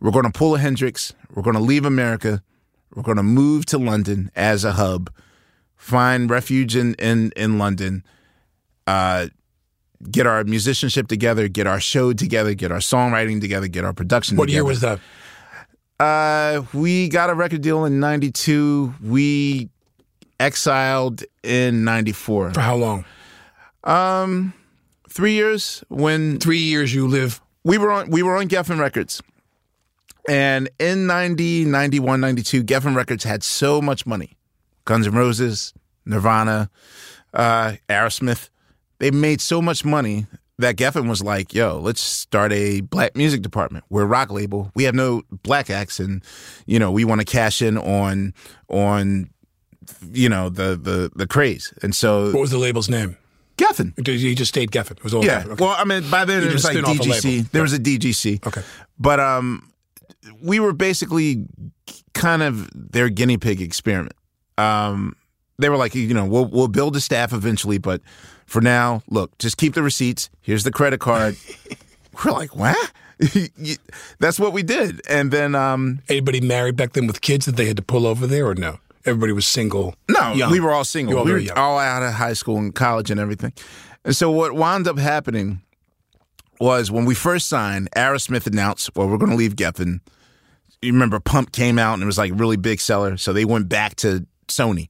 [0.00, 2.42] we're going to pull a Hendrix, we're going to leave America,
[2.94, 5.10] we're going to move to London as a hub,
[5.76, 8.04] find refuge in, in, in London,
[8.86, 9.28] uh,
[10.10, 14.36] get our musicianship together, get our show together, get our songwriting together, get our production
[14.36, 14.64] What together.
[14.64, 15.00] What year was
[15.98, 16.04] that?
[16.04, 18.94] Uh, we got a record deal in 92.
[19.02, 19.70] We
[20.38, 22.52] exiled in 94.
[22.52, 23.04] For how long?
[23.84, 24.52] Um,
[25.12, 27.40] three years when Three years you live.
[27.64, 29.22] we were on we were on Geffen Records.
[30.28, 34.36] And in 90, 91, 92, Geffen Records had so much money.
[34.84, 35.74] Guns N' Roses,
[36.06, 36.70] Nirvana,
[37.34, 38.48] uh, Aerosmith.
[38.98, 40.26] They made so much money
[40.58, 43.84] that Geffen was like, yo, let's start a black music department.
[43.90, 44.70] We're a rock label.
[44.76, 46.22] We have no black acts and,
[46.66, 48.32] you know, we want to cash in on
[48.68, 49.28] on
[50.12, 51.74] you know, the the the craze.
[51.82, 53.16] And so What was the label's name?
[53.62, 53.92] Geffen.
[54.08, 54.92] You just stayed Geffen.
[54.92, 55.42] It was all Yeah.
[55.42, 55.52] Geffen.
[55.52, 55.64] Okay.
[55.64, 57.50] Well, I mean, by then it was like spin off a DGC.
[57.50, 58.46] There was a DGC.
[58.46, 58.62] Okay.
[58.98, 59.70] But um,
[60.42, 61.46] we were basically
[62.14, 64.14] kind of their guinea pig experiment.
[64.58, 65.16] Um,
[65.58, 68.00] they were like, you know, we'll we'll build a staff eventually, but
[68.46, 70.28] for now, look, just keep the receipts.
[70.40, 71.36] Here's the credit card.
[72.24, 72.92] we're like, what?
[74.18, 77.66] That's what we did, and then um, Anybody married back then with kids that they
[77.66, 78.78] had to pull over there or no?
[79.04, 79.94] Everybody was single.
[80.08, 80.50] No, young.
[80.50, 81.18] we were all single.
[81.18, 81.56] All we were young.
[81.56, 83.52] all out of high school and college and everything.
[84.04, 85.62] And so what wound up happening
[86.60, 90.00] was when we first signed, Aerosmith announced, well, we're going to leave Geffen.
[90.80, 93.16] You remember Pump came out and it was like a really big seller.
[93.16, 94.88] So they went back to Sony.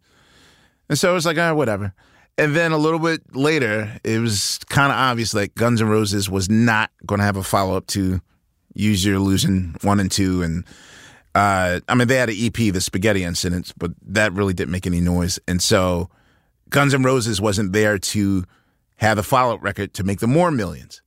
[0.89, 1.95] And so it was like, ah, whatever.
[2.39, 6.29] And then a little bit later, it was kind of obvious that Guns N' Roses
[6.29, 8.21] was not going to have a follow up to
[8.75, 10.43] Use Your Illusion 1 and 2.
[10.43, 10.65] And
[11.35, 14.87] uh, I mean, they had an EP, The Spaghetti Incident, but that really didn't make
[14.87, 15.39] any noise.
[15.49, 16.11] And so
[16.69, 18.45] Guns N' Roses wasn't there to
[18.97, 21.03] have the follow up record to make them more millions.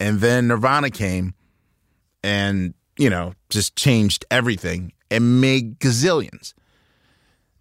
[0.00, 1.34] And then Nirvana came
[2.22, 6.54] and, you know, just changed everything and made gazillions.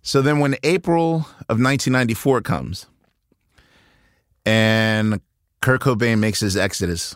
[0.02, 1.16] So then when April
[1.50, 2.88] of 1994 comes
[4.46, 5.20] and
[5.62, 7.16] Kurt Cobain makes his exodus,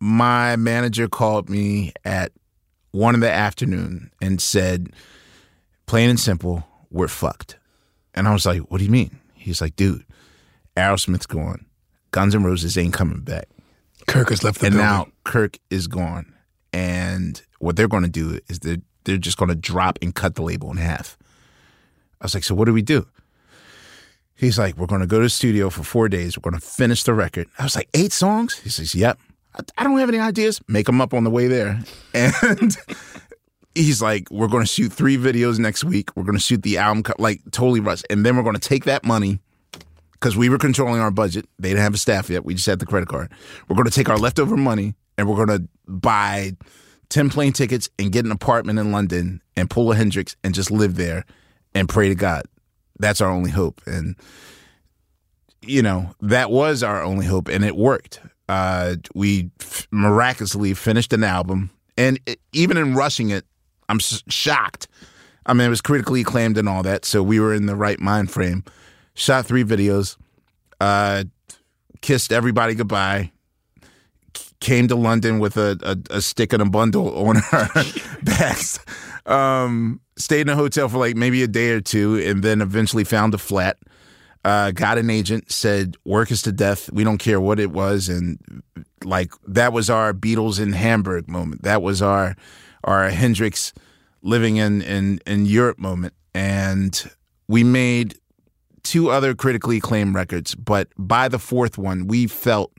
[0.00, 2.32] my manager called me at
[2.90, 4.92] one in the afternoon and said,
[5.86, 7.58] plain and simple, we're fucked.
[8.14, 9.18] And I was like, what do you mean?
[9.34, 10.04] He's like, dude,
[10.76, 11.66] Aerosmith's gone.
[12.10, 13.48] Guns N' Roses ain't coming back.
[14.06, 14.90] Kurt has left the and building.
[14.90, 16.34] now Kurt is gone.
[16.72, 20.34] And what they're going to do is they're, they're just going to drop and cut
[20.34, 21.18] the label in half.
[22.20, 23.06] I was like, so what do we do?
[24.34, 26.36] He's like, we're going to go to the studio for four days.
[26.36, 27.48] We're going to finish the record.
[27.58, 28.58] I was like, eight songs?
[28.58, 29.18] He says, yep.
[29.76, 30.60] I, don't have any ideas.
[30.68, 31.80] Make them up on the way there.
[32.14, 32.76] And
[33.74, 36.10] he's like, we're going to shoot three videos next week.
[36.16, 38.02] We're going to shoot the album, like totally rush.
[38.10, 39.40] And then we're going to take that money
[40.12, 41.46] because we were controlling our budget.
[41.58, 42.44] They didn't have a staff yet.
[42.44, 43.32] We just had the credit card.
[43.68, 46.52] We're going to take our leftover money and we're going to buy
[47.08, 50.70] 10 plane tickets and get an apartment in London and pull a Hendrix and just
[50.70, 51.24] live there
[51.74, 52.44] and pray to God.
[52.98, 53.80] That's our only hope.
[53.86, 54.16] And,
[55.62, 58.20] you know, that was our only hope and it worked.
[58.48, 61.70] Uh, we f- miraculously finished an album.
[61.96, 63.44] And it, even in rushing it,
[63.88, 64.88] I'm s- shocked.
[65.46, 67.04] I mean, it was critically acclaimed and all that.
[67.04, 68.64] So we were in the right mind frame.
[69.14, 70.16] Shot three videos,
[70.80, 71.24] uh,
[72.02, 73.32] kissed everybody goodbye,
[74.60, 77.68] came to London with a, a, a stick and a bundle on our
[78.22, 78.78] backs.
[79.26, 83.04] Um, stayed in a hotel for like maybe a day or two, and then eventually
[83.04, 83.76] found a flat.
[84.44, 86.90] Uh, got an agent, said work is to death.
[86.92, 88.38] We don't care what it was, and
[89.04, 91.62] like that was our Beatles in Hamburg moment.
[91.62, 92.36] That was our
[92.84, 93.72] our Hendrix
[94.22, 97.10] living in in in Europe moment, and
[97.48, 98.18] we made
[98.82, 100.54] two other critically acclaimed records.
[100.54, 102.72] But by the fourth one, we felt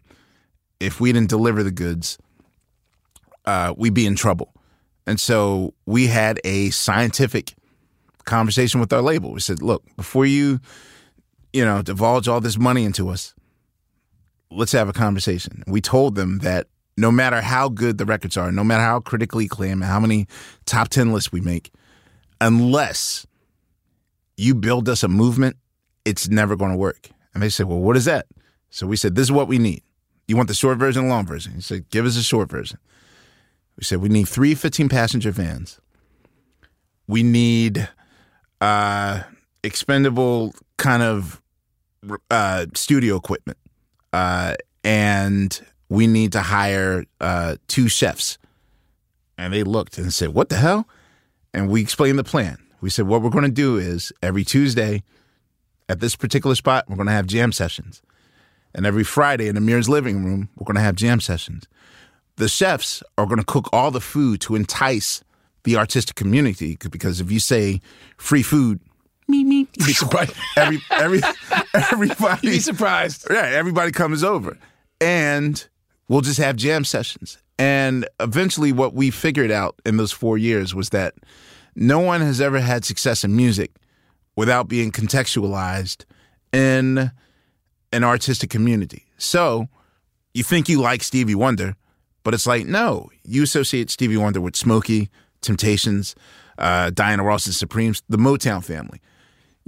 [0.79, 2.17] if we didn't deliver the goods,
[3.45, 4.53] uh, we'd be in trouble.
[5.05, 7.53] And so we had a scientific
[8.25, 9.33] conversation with our label.
[9.33, 10.59] We said, look, before you,
[11.53, 13.33] you know, divulge all this money into us,
[14.51, 15.63] let's have a conversation.
[15.67, 19.45] We told them that no matter how good the records are, no matter how critically
[19.45, 20.27] acclaimed, how many
[20.65, 21.71] top 10 lists we make,
[22.41, 23.25] unless
[24.37, 25.55] you build us a movement,
[26.05, 27.09] it's never going to work.
[27.33, 28.25] And they said, well, what is that?
[28.69, 29.81] So we said, this is what we need.
[30.27, 31.53] You want the short version, the long version?
[31.53, 32.79] He said, give us a short version.
[33.77, 35.79] We said, we need three 15 passenger vans.
[37.07, 37.89] We need
[38.61, 39.23] uh,
[39.63, 41.38] expendable kind of
[42.29, 43.57] uh, studio equipment.
[44.13, 48.37] Uh, and we need to hire uh, two chefs.
[49.37, 50.87] And they looked and said, what the hell?
[51.53, 52.57] And we explained the plan.
[52.81, 55.03] We said, what we're going to do is every Tuesday,
[55.87, 58.01] at this particular spot, we're going to have jam sessions.
[58.75, 61.67] And every Friday in Ahmir's living room, we're going to have jam sessions.
[62.35, 65.23] The chefs are going to cook all the food to entice
[65.63, 67.81] the artistic community because if you say
[68.17, 68.79] free food,
[69.29, 70.33] me me, you'd be surprised.
[70.57, 71.21] every every
[71.73, 73.27] everybody You'd be surprised.
[73.29, 74.57] yeah, everybody comes over,
[74.99, 75.65] and
[76.07, 77.37] we'll just have jam sessions.
[77.57, 81.13] And eventually, what we figured out in those four years was that
[81.75, 83.71] no one has ever had success in music
[84.35, 86.05] without being contextualized
[86.53, 87.11] in
[87.91, 89.05] an artistic community.
[89.17, 89.67] So
[90.33, 91.75] you think you like Stevie Wonder,
[92.23, 95.09] but it's like, no, you associate Stevie Wonder with Smokey,
[95.41, 96.15] Temptations,
[96.57, 99.01] uh, Diana Ross's Supremes, the Motown family.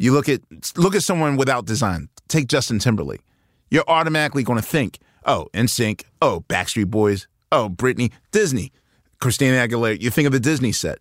[0.01, 0.41] You look at
[0.77, 2.09] look at someone without design.
[2.27, 3.21] Take Justin Timberlake.
[3.69, 8.71] You're automatically going to think, oh, NSYNC, oh, Backstreet Boys, oh, Britney, Disney,
[9.19, 10.01] Christina Aguilera.
[10.01, 10.97] You think of the Disney set.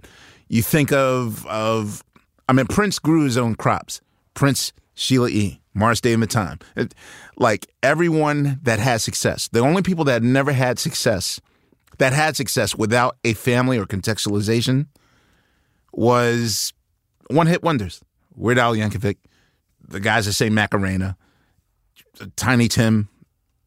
[0.48, 2.04] You think of of
[2.46, 4.02] I mean, Prince grew his own crops.
[4.34, 6.58] Prince, Sheila E., Morris Day Time.
[7.38, 11.40] Like everyone that has success, the only people that never had success,
[11.96, 14.88] that had success without a family or contextualization,
[15.90, 16.74] was
[17.28, 18.02] one hit wonders.
[18.34, 19.16] Weird Al Yankovic,
[19.86, 21.16] the guys that say Macarena,
[22.36, 23.08] Tiny Tim,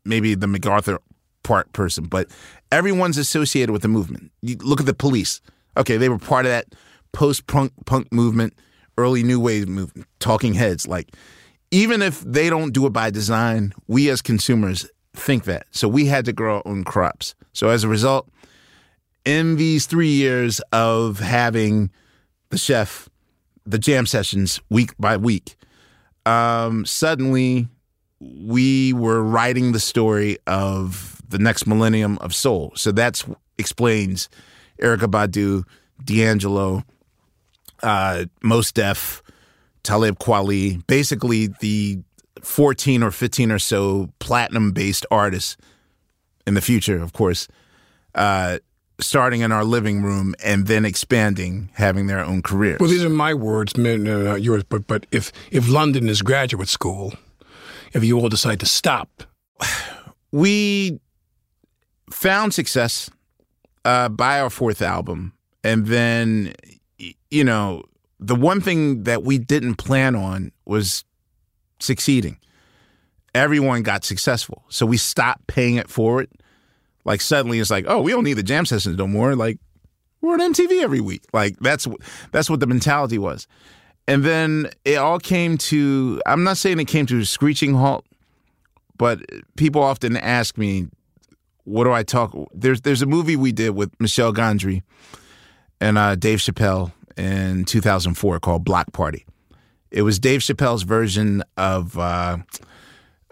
[0.06, 1.00] maybe the MacArthur
[1.44, 2.30] part person, but
[2.72, 4.32] everyone's associated with the movement.
[4.42, 5.42] You look at the police.
[5.76, 6.68] Okay, they were part of that
[7.12, 8.54] post punk punk movement,
[8.98, 10.88] early new wave movement, talking heads.
[10.88, 11.16] Like,
[11.72, 15.68] even if they don't do it by design, we as consumers think that.
[15.72, 17.36] So we had to grow our own crops.
[17.54, 18.30] So as a result,
[19.26, 21.92] in these three years of having
[22.50, 23.10] the chef,
[23.66, 25.56] the jam sessions week by week,
[26.26, 27.68] um, suddenly
[28.20, 32.72] we were writing the story of the next millennium of soul.
[32.76, 33.26] So that's
[33.58, 34.30] explains
[34.82, 35.64] Erykah Badu,
[36.04, 36.84] D'Angelo,
[37.82, 39.22] uh, Mos Def,
[39.84, 42.00] Talib Kweli, basically the
[42.42, 45.58] 14 or 15 or so platinum based artists
[46.46, 47.48] in the future, of course,
[48.16, 48.60] uh,
[49.00, 52.80] starting in our living room and then expanding, having their own careers.
[52.80, 54.64] Well, these are my words, no, no, not yours.
[54.64, 57.14] But but if if London is graduate school,
[57.94, 59.24] if you all decide to stop,
[60.32, 61.00] we
[62.12, 63.10] found success
[63.86, 66.54] uh, by our fourth album, and then
[67.30, 67.84] you know
[68.20, 71.04] the one thing that we didn't plan on was
[71.80, 72.38] succeeding.
[73.36, 76.30] Everyone got successful, so we stopped paying it forward.
[77.06, 79.36] Like suddenly, it's like, oh, we don't need the jam sessions no more.
[79.36, 79.60] Like
[80.22, 81.24] we're on MTV every week.
[81.34, 81.88] Like that's
[82.32, 83.48] that's what the mentality was.
[84.08, 86.22] And then it all came to.
[86.26, 88.06] I'm not saying it came to a screeching halt,
[88.98, 89.20] but
[89.56, 90.88] people often ask me,
[91.64, 94.82] "What do I talk?" There's there's a movie we did with Michel Gondry
[95.80, 99.26] and uh, Dave Chappelle in 2004 called Block Party.
[99.92, 102.38] It was Dave Chappelle's version of uh,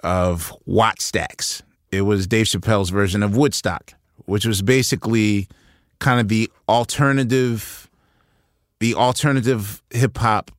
[0.04, 1.64] of Wattstax.
[1.92, 3.94] It was Dave Chappelle's version of Woodstock,
[4.26, 5.48] which was basically
[6.00, 7.90] kind of the alternative,
[8.80, 10.52] the alternative hip hop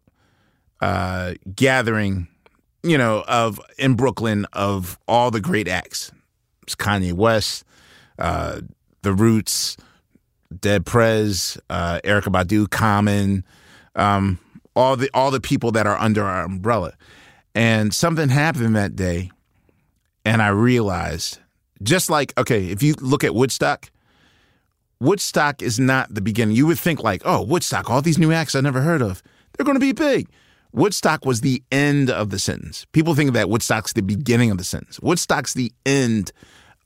[0.80, 2.28] uh, gathering,
[2.82, 6.12] you know, of in Brooklyn of all the great acts.
[6.64, 7.64] It's Kanye West,
[8.18, 8.60] uh,
[9.02, 9.76] The Roots,
[10.60, 13.44] Dead Prez, uh, Erykah Badu, Common,
[13.94, 14.38] um,
[14.76, 16.92] all the all the people that are under our umbrella.
[17.54, 19.30] And something happened that day,
[20.24, 21.38] and I realized,
[21.82, 23.90] just like okay, if you look at Woodstock,
[25.00, 26.54] Woodstock is not the beginning.
[26.56, 29.64] You would think like, oh, Woodstock, all these new acts I never heard of, they're
[29.64, 30.28] going to be big.
[30.72, 32.86] Woodstock was the end of the sentence.
[32.92, 34.98] People think that Woodstock's the beginning of the sentence.
[35.00, 36.32] Woodstock's the end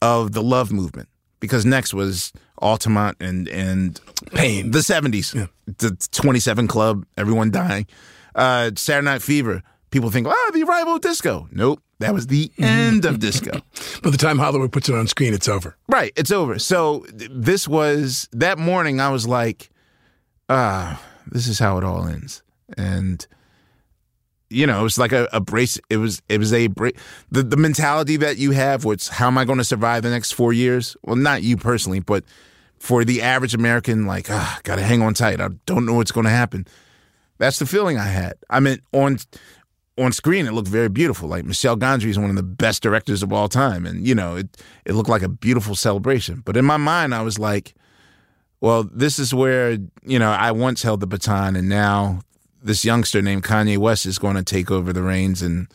[0.03, 1.09] of the love movement
[1.41, 4.01] because next was Altamont and and
[4.33, 4.71] Pain.
[4.71, 5.33] the seventies,
[5.67, 7.87] the Twenty Seven Club, everyone dying.
[8.35, 9.63] Uh, Saturday Night Fever.
[9.91, 11.49] People think, oh, the arrival of disco.
[11.53, 13.61] Nope, that was the end of disco.
[14.03, 15.77] by the time Hollywood puts it on screen, it's over.
[15.89, 16.59] Right, it's over.
[16.59, 19.01] So this was that morning.
[19.01, 19.71] I was like,
[20.49, 22.43] ah, this is how it all ends,
[22.77, 23.27] and
[24.49, 25.79] you know, it was like a, a brace.
[25.91, 26.91] It was it was a bra-
[27.31, 28.85] the the mentality that you have.
[28.85, 30.97] What's how am I going to survive the next four years?
[31.03, 32.25] Well, not you personally, but
[32.79, 35.41] for the average American, like, ah, gotta hang on tight.
[35.41, 36.67] I don't know what's going to happen.
[37.39, 38.35] That's the feeling I had.
[38.49, 39.19] I mean, on
[39.99, 41.29] on screen, it looked very beautiful.
[41.29, 44.37] Like Michel Gondry is one of the best directors of all time, and you know,
[44.37, 46.43] it it looked like a beautiful celebration.
[46.45, 47.75] But in my mind, I was like,
[48.61, 52.21] well, this is where you know I once held the baton, and now
[52.63, 55.69] this youngster named Kanye West is going to take over the reins, and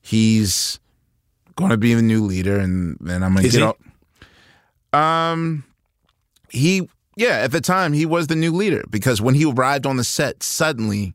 [0.00, 0.78] he's
[1.56, 3.72] going to be the new leader, and then I'm going to get he?
[4.94, 4.98] all.
[4.98, 5.64] Um,
[6.50, 9.96] he yeah, at the time he was the new leader because when he arrived on
[9.96, 11.14] the set, suddenly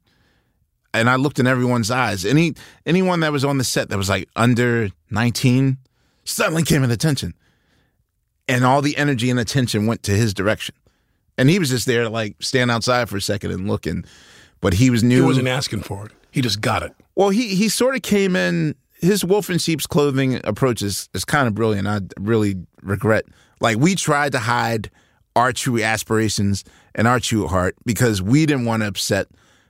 [0.93, 2.25] and I looked in everyone's eyes.
[2.25, 2.53] Any
[2.85, 5.77] anyone that was on the set that was like under 19
[6.23, 7.33] suddenly came in attention.
[8.47, 10.73] And all the energy and attention went to his direction.
[11.37, 14.05] And he was just there to like stand outside for a second and look and
[14.59, 15.21] but he was new.
[15.21, 16.11] He wasn't asking for it.
[16.31, 16.93] He just got it.
[17.15, 21.25] Well, he he sort of came in his wolf in sheep's clothing approach is, is
[21.25, 21.87] kind of brilliant.
[21.87, 23.25] I really regret
[23.59, 24.89] like we tried to hide
[25.35, 26.63] our true aspirations
[26.95, 29.27] and our true heart because we didn't want to upset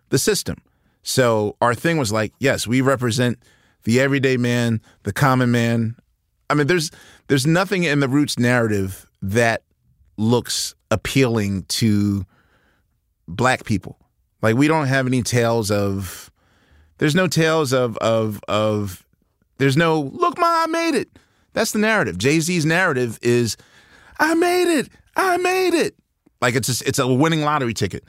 [0.10, 0.58] the system.
[1.08, 3.40] So our thing was like, yes, we represent
[3.86, 5.96] the everyday man, the common man.
[6.50, 6.92] I mean, there's
[7.28, 9.64] there's nothing in the roots narrative that
[10.18, 12.26] looks appealing to
[13.26, 13.98] black people.
[14.42, 16.30] Like we don't have any tales of
[16.98, 19.06] there's no tales of of of
[19.60, 21.08] there's no look, ma, I made it.
[21.54, 22.18] That's the narrative.
[22.18, 23.56] Jay Z's narrative is,
[24.20, 24.90] I made it.
[25.16, 25.96] I made it.
[26.42, 28.04] Like it's a, it's a winning lottery ticket.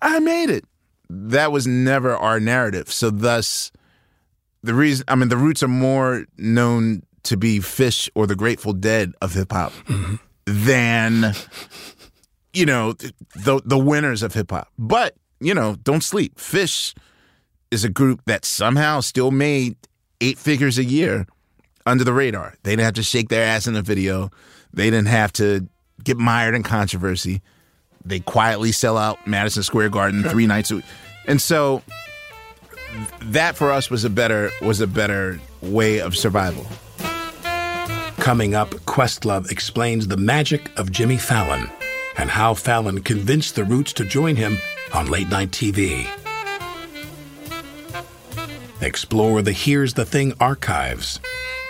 [0.00, 0.64] I made it
[1.08, 2.90] that was never our narrative.
[2.90, 3.70] So thus
[4.62, 8.72] the reason I mean the roots are more known to be Phish or the Grateful
[8.72, 10.16] Dead of hip hop mm-hmm.
[10.44, 11.34] than
[12.52, 14.68] you know the the winners of hip hop.
[14.78, 16.36] But, you know, don't sleep.
[16.36, 16.94] Phish
[17.70, 19.76] is a group that somehow still made
[20.20, 21.26] eight figures a year
[21.86, 22.54] under the radar.
[22.62, 24.30] They didn't have to shake their ass in a video.
[24.72, 25.68] They didn't have to
[26.02, 27.42] get mired in controversy.
[28.04, 30.84] They quietly sell out Madison Square Garden three nights a week.
[31.26, 31.82] And so
[33.22, 36.66] that for us was a better was a better way of survival.
[38.18, 41.68] Coming up, Questlove explains the magic of Jimmy Fallon
[42.16, 44.58] and how Fallon convinced the Roots to join him
[44.94, 46.06] on late night TV.
[48.80, 51.20] Explore the Here's the Thing archives.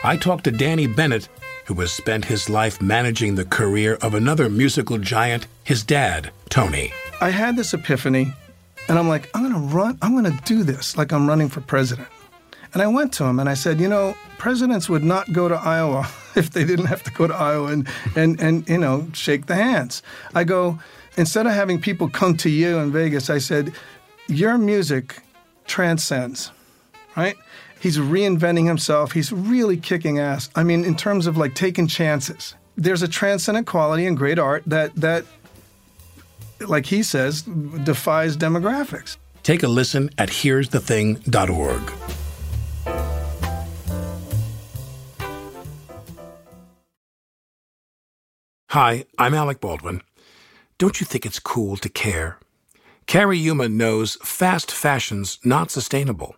[0.02, 1.28] I talked to Danny Bennett
[1.66, 6.92] who has spent his life managing the career of another musical giant, his dad, Tony.
[7.20, 8.32] I had this epiphany,
[8.88, 12.08] and I'm like, I'm to run, I'm to do this like I'm running for president.
[12.74, 15.54] And I went to him and I said, you know, presidents would not go to
[15.54, 19.46] Iowa if they didn't have to go to Iowa and, and, and you know, shake
[19.46, 20.02] the hands.
[20.34, 20.80] I go,
[21.16, 23.72] instead of having people come to you in Vegas, I said,
[24.26, 25.22] your music
[25.66, 26.50] transcends,
[27.16, 27.36] right?
[27.84, 29.12] He's reinventing himself.
[29.12, 30.48] He's really kicking ass.
[30.56, 32.54] I mean, in terms of like taking chances.
[32.78, 35.26] There's a transcendent quality in great art that that
[36.60, 39.18] like he says defies demographics.
[39.42, 41.92] Take a listen at here'sthething.org.
[48.70, 50.00] Hi, I'm Alec Baldwin.
[50.78, 52.38] Don't you think it's cool to care?
[53.06, 56.34] Cariuma knows fast fashion's not sustainable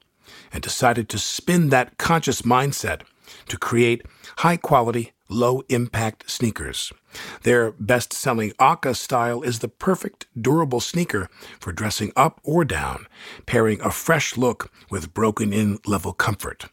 [0.56, 3.02] and decided to spin that conscious mindset
[3.46, 4.06] to create
[4.38, 6.94] high quality, low impact sneakers.
[7.42, 11.28] Their best selling OCA style is the perfect durable sneaker
[11.60, 13.06] for dressing up or down,
[13.44, 16.70] pairing a fresh look with broken in level comfort.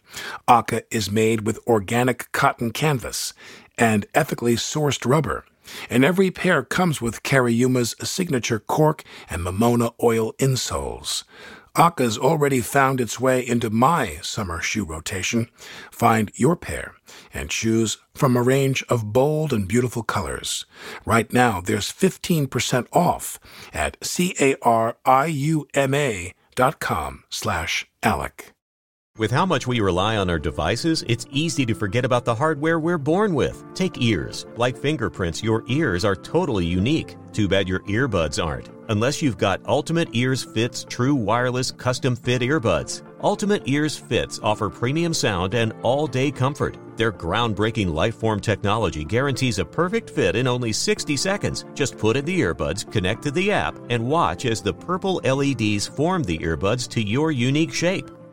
[0.48, 3.34] OCA is made with organic cotton canvas
[3.78, 5.44] and ethically sourced rubber.
[5.90, 11.26] And every pair comes with Cariuma's signature cork and Mamona oil insoles.
[11.76, 15.50] OCA's already found its way into my summer shoe rotation.
[15.92, 16.94] Find your pair
[17.34, 20.68] and choose from a range of bold and beautiful colors.
[21.04, 23.40] Right now, there's 15% off
[23.74, 24.64] at C-A-R-I-U-M-A
[26.56, 28.54] dot com slash Alec.
[29.18, 32.80] With how much we rely on our devices, it's easy to forget about the hardware
[32.80, 33.64] we're born with.
[33.74, 34.46] Take ears.
[34.58, 37.16] Like fingerprints, your ears are totally unique.
[37.34, 38.70] Too bad your earbuds aren't.
[38.90, 43.02] Unless you've got Ultimate Ears Fits true wireless custom fit earbuds.
[43.24, 46.78] Ultimate Ears Fits offer premium sound and all day comfort.
[46.96, 51.66] Their groundbreaking lightform technology guarantees a perfect fit in only 60 seconds.
[51.74, 55.88] Just put in the earbuds, connect to the app, and watch as the purple LEDs
[55.88, 58.12] form the earbuds to your unique shape.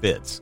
[0.00, 0.40] fits.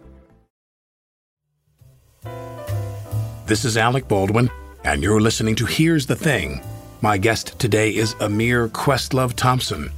[3.46, 4.50] This is Alec Baldwin,
[4.84, 6.60] and you're listening to Here's the Thing.
[7.00, 9.90] My guest today is Ahmir Questlove Thompson.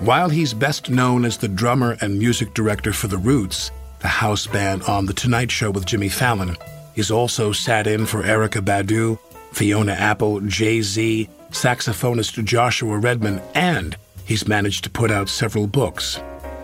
[0.00, 4.46] While he's best known as the drummer and music director for The Roots, the house
[4.46, 6.56] band on The Tonight Show with Jimmy Fallon,
[6.94, 9.18] he's also sat in for Erykah Badu,
[9.52, 16.20] Fiona Apple, Jay Z, saxophonist Joshua Redman, and he's managed to put out several books.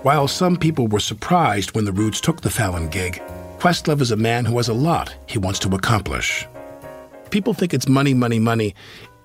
[0.08, 3.20] While some people were surprised when the Roots took the Fallon gig,
[3.58, 6.48] Questlove is a man who has a lot he wants to accomplish.
[7.28, 8.74] People think it's money, money, money,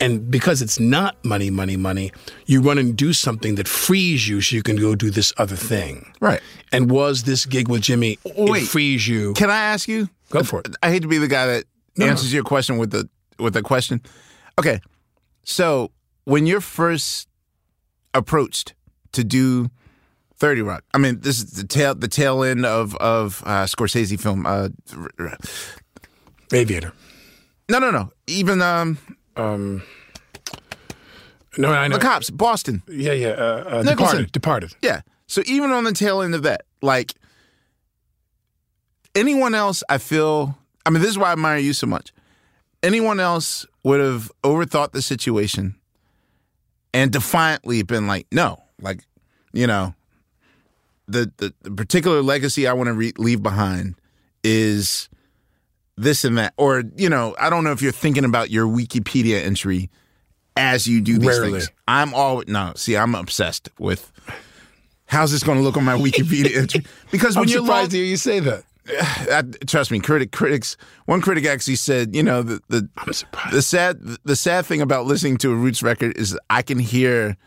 [0.02, 2.12] and because it's not money, money, money,
[2.48, 5.56] you run and do something that frees you so you can go do this other
[5.56, 6.12] thing.
[6.20, 6.42] Right.
[6.74, 8.64] And was this gig with Jimmy, Wait.
[8.64, 9.32] it frees you?
[9.36, 10.10] Can I ask you?
[10.32, 10.76] Go for it.
[10.84, 11.64] I hate to be the guy that
[11.96, 12.12] No, no.
[12.12, 13.08] answers your question with the
[13.40, 14.02] with a question.
[14.60, 14.82] Okay,
[15.46, 15.92] so
[16.26, 17.30] when you're first
[18.14, 18.74] approached
[19.14, 19.70] to do
[20.44, 24.20] Thirty Rock, I mean, this is the tail the tail end of of uh, Scorsese
[24.20, 24.46] film.
[24.46, 24.68] Uh,
[26.52, 26.92] Aviator.
[27.70, 28.12] no, no, no.
[28.28, 28.98] Even um,
[29.38, 29.84] Um,
[31.58, 31.96] no, I know.
[31.96, 32.84] the cops, Boston.
[32.90, 33.30] Yeah, yeah.
[33.30, 33.96] Uh, uh, Nicholson.
[33.96, 34.32] departed.
[34.34, 34.76] Departed.
[34.82, 35.02] Yeah.
[35.28, 37.14] So even on the tail end of that, like
[39.16, 40.58] anyone else, I feel.
[40.86, 42.12] I mean, this is why I admire you so much.
[42.84, 45.76] Anyone else would have overthought the situation
[46.94, 49.06] and defiantly been like, no, like,
[49.54, 49.96] you know,
[51.08, 53.96] the the, the particular legacy I want to re- leave behind
[54.44, 55.10] is
[55.96, 59.44] this and that, or you know, I don't know if you're thinking about your Wikipedia
[59.44, 59.90] entry
[60.56, 61.52] as you do these Rarely.
[61.60, 61.72] things.
[61.88, 62.74] I'm all no.
[62.76, 64.12] See, I'm obsessed with
[65.06, 67.98] how's this going to look on my Wikipedia entry because when I'm you're surprised to
[67.98, 68.64] hear you say that.
[68.90, 70.76] I, trust me, critic critics.
[71.06, 73.56] One critic actually said, you know, the the I'm surprised.
[73.56, 77.38] the sad the sad thing about listening to a Roots record is I can hear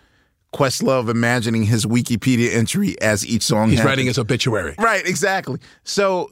[0.56, 3.68] Questlove imagining his Wikipedia entry as each song.
[3.68, 3.90] He's happens.
[3.90, 4.74] writing his obituary.
[4.78, 5.60] Right, exactly.
[5.84, 6.30] So,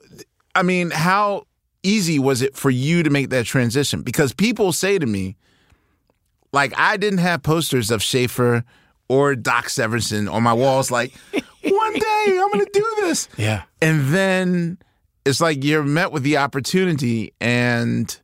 [0.55, 1.47] I mean, how
[1.83, 4.01] easy was it for you to make that transition?
[4.03, 5.37] Because people say to me,
[6.53, 8.65] like, I didn't have posters of Shaffer
[9.09, 13.29] or Doc Severinsen on my walls, like, one day I'm going to do this.
[13.37, 13.65] Yeah.
[13.83, 14.79] And then
[15.27, 18.19] it's like you're met with the opportunity and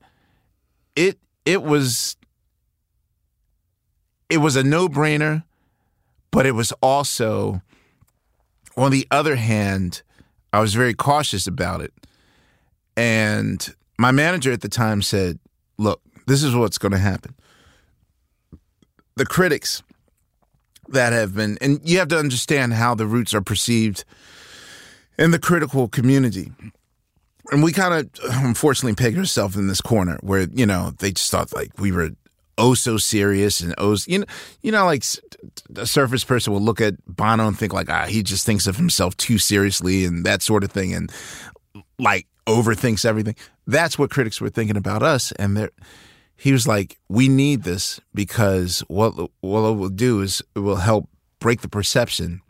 [0.97, 2.17] it it was
[4.31, 5.43] it was a no-brainer,
[6.31, 7.63] but it was also
[8.77, 10.03] on the other hand,
[10.53, 11.93] I was very cautious about it.
[12.97, 15.39] And my manager at the time said,
[15.79, 17.35] "Look, this is what's going to happen.
[19.17, 19.83] The critics
[20.89, 24.05] that have been and you have to understand how the roots are perceived
[25.19, 26.53] in the critical community.
[27.53, 28.11] And we kind of
[28.45, 32.11] unfortunately pegged ourselves in this corner where, you know, they just thought like we were
[32.61, 34.27] oh so serious and oh, you know,
[34.61, 35.03] you know, like
[35.77, 38.77] a surface person will look at Bono and think like, ah, he just thinks of
[38.77, 41.11] himself too seriously and that sort of thing, and
[41.99, 43.35] like overthinks everything.
[43.67, 45.71] That's what critics were thinking about us, and they're.
[46.37, 50.77] He was like, "We need this because what what it will do is it will
[50.77, 51.09] help
[51.39, 52.41] break the perception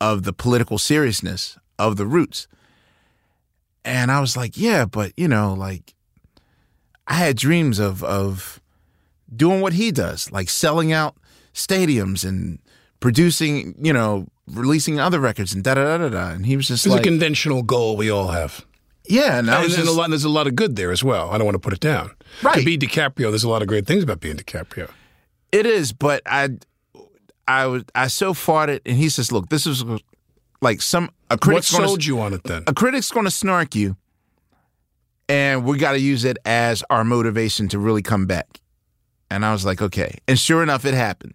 [0.00, 2.48] of the political seriousness of the roots."
[3.84, 5.94] And I was like, "Yeah, but you know, like
[7.06, 8.60] I had dreams of of
[9.34, 11.16] doing what he does, like selling out
[11.54, 12.58] stadiums and
[13.00, 16.68] producing, you know, releasing other records and da da da da da." And he was
[16.68, 18.64] just It's like, a conventional goal we all have.
[19.06, 21.30] "Yeah," and And there's, just a lot, there's a lot of good there as well.
[21.30, 22.10] I don't want to put it down.
[22.42, 22.58] Right.
[22.58, 24.90] To be DiCaprio, there's a lot of great things about being DiCaprio.
[25.50, 26.50] It is, but I,
[27.46, 29.82] I was, I so fought it, and he says, "Look, this is
[30.60, 32.64] like some a What critic's gonna, sold you on it then?
[32.66, 33.96] a critic's going to snark you,
[35.28, 38.60] and we got to use it as our motivation to really come back."
[39.30, 41.34] And I was like, "Okay," and sure enough, it happened.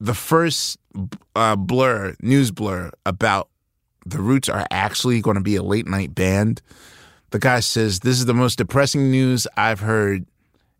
[0.00, 0.78] The first
[1.36, 3.48] uh, blur, news blur about
[4.06, 6.60] the Roots are actually going to be a late night band.
[7.30, 10.26] The guy says, "This is the most depressing news I've heard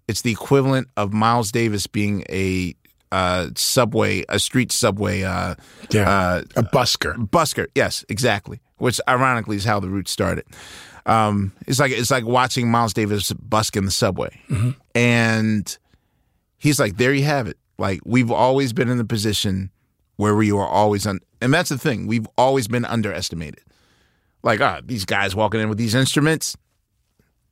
[0.09, 2.75] it's the equivalent of Miles Davis being a
[3.12, 5.55] uh, subway, a street subway uh,
[5.91, 6.09] Yeah.
[6.11, 7.14] uh, a busker.
[7.29, 7.66] busker.
[7.75, 8.61] Yes, exactly.
[8.79, 10.47] Which ironically is how the roots started.
[11.05, 14.41] Um, it's like it's like watching Miles Davis busk in the subway,
[14.95, 15.79] and
[16.59, 17.56] he's like, "There you have it.
[17.78, 19.70] Like we've always been in the position
[20.16, 22.06] where we are always on, and that's the thing.
[22.06, 23.62] We've always been underestimated.
[24.42, 26.56] Like, ah, these guys walking in with these instruments."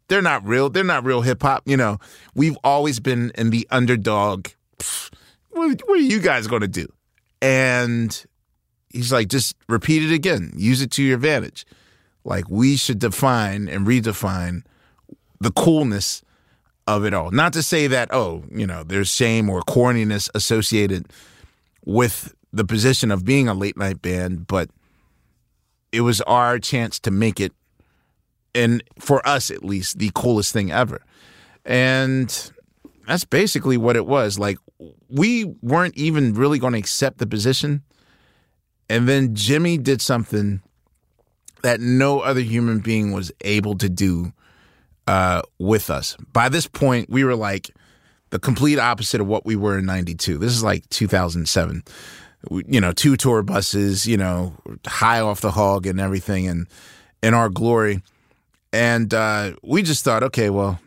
[0.08, 0.70] they're not real.
[0.70, 1.62] They're not real hip hop.
[1.66, 1.98] You know,
[2.34, 4.48] we've always been in the underdog.
[5.50, 6.86] What, what are you guys going to do?
[7.42, 8.24] And
[8.90, 10.52] he's like, just repeat it again.
[10.56, 11.66] Use it to your advantage.
[12.24, 14.62] Like we should define and redefine
[15.40, 16.22] the coolness
[16.86, 17.30] of it all.
[17.30, 21.06] Not to say that oh, you know, there's shame or corniness associated
[21.84, 24.70] with the position of being a late night band, but
[25.92, 27.52] it was our chance to make it
[28.54, 31.00] and for us at least the coolest thing ever
[31.64, 32.50] and
[33.06, 34.58] that's basically what it was like
[35.08, 37.82] we weren't even really going to accept the position
[38.88, 40.60] and then jimmy did something
[41.62, 44.32] that no other human being was able to do
[45.06, 47.70] uh, with us by this point we were like
[48.30, 51.82] the complete opposite of what we were in 92 this is like 2007
[52.50, 54.54] we- you know, two tour buses, you know,
[54.86, 56.68] high off the hog and everything, and
[57.20, 58.02] in our glory.
[58.72, 60.78] And uh, we just thought, okay, well,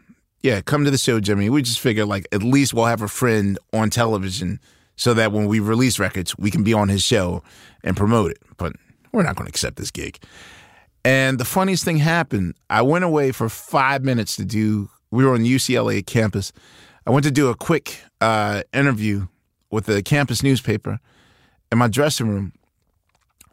[0.42, 1.50] yeah, come to the show, Jimmy.
[1.50, 4.62] We just figured like at least we'll have a friend on television
[4.96, 7.44] so that when we release records, we can be on his show
[7.84, 8.38] and promote it.
[8.56, 8.74] But
[9.12, 10.18] we're not going to accept this gig.
[11.06, 12.56] And the funniest thing happened.
[12.70, 14.90] I went away for five minutes to do.
[15.12, 16.52] We were on UCLA campus.
[17.08, 19.28] I went to do a quick uh, interview
[19.72, 21.00] with the campus newspaper
[21.72, 22.54] in my dressing room.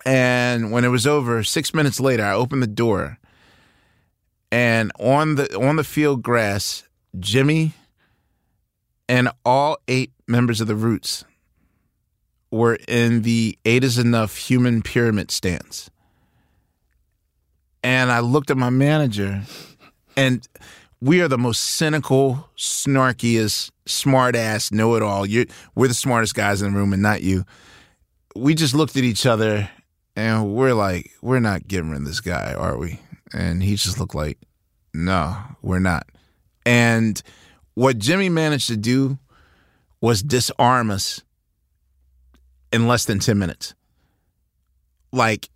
[0.05, 3.19] And when it was over, six minutes later, I opened the door,
[4.53, 6.85] and on the on the field grass,
[7.19, 7.73] Jimmy
[9.09, 11.25] and all eight members of the Roots
[12.51, 15.91] were in the eight is enough human pyramid stance.
[17.87, 19.43] And I looked at my manager,
[20.17, 20.45] and
[21.01, 25.25] we are the most cynical, snarkiest, smart ass, know it all.
[25.77, 27.45] We're the smartest guys in the room, and not you.
[28.35, 29.71] We just looked at each other,
[30.17, 32.99] and we're like, we're not getting rid of this guy, are we?
[33.33, 34.39] And he just looked like,
[34.93, 36.09] no, we're not.
[36.65, 37.23] And
[37.75, 39.17] what Jimmy managed to do
[40.01, 41.23] was disarm us
[42.73, 43.77] in less than 10 minutes.
[45.13, 45.51] Like,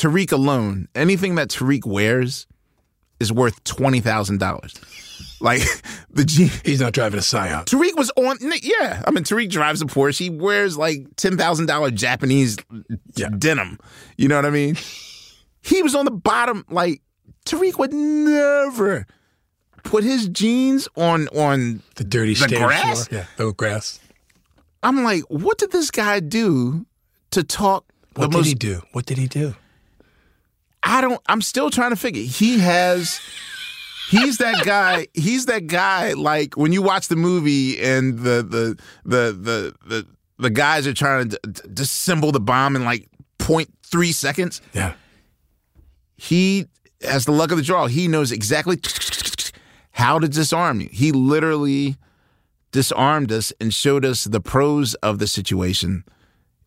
[0.00, 2.46] Tariq alone, anything that Tariq wears
[3.20, 5.40] is worth $20,000.
[5.42, 5.60] Like,
[6.10, 6.50] the G.
[6.64, 7.66] He's not driving a Scion.
[7.66, 9.02] Tariq was on, yeah.
[9.06, 10.18] I mean, Tariq drives a Porsche.
[10.18, 12.56] He wears like $10,000 Japanese
[13.38, 13.78] denim.
[14.16, 14.78] You know what I mean?
[15.60, 16.64] He was on the bottom.
[16.70, 17.02] Like,
[17.44, 19.06] Tariq would never
[19.82, 23.06] put his jeans on on The dirty The grass?
[23.08, 23.20] floor.
[23.20, 24.00] Yeah, the grass.
[24.82, 26.86] I'm like, what did this guy do
[27.32, 27.84] to talk
[28.14, 28.80] What did most he do?
[28.92, 29.54] What did he do?
[30.82, 32.22] I don't I'm still trying to figure.
[32.22, 33.20] He has
[34.10, 38.78] he's that guy, he's that guy like when you watch the movie and the the
[39.04, 40.06] the the the,
[40.38, 43.08] the guys are trying to d- disassemble the bomb in like
[43.38, 44.60] 0.3 seconds.
[44.72, 44.94] Yeah.
[46.16, 46.66] He
[47.02, 47.86] has the luck of the draw.
[47.86, 48.78] He knows exactly
[49.92, 50.88] how to disarm you.
[50.92, 51.96] He literally
[52.72, 56.04] disarmed us and showed us the pros of the situation.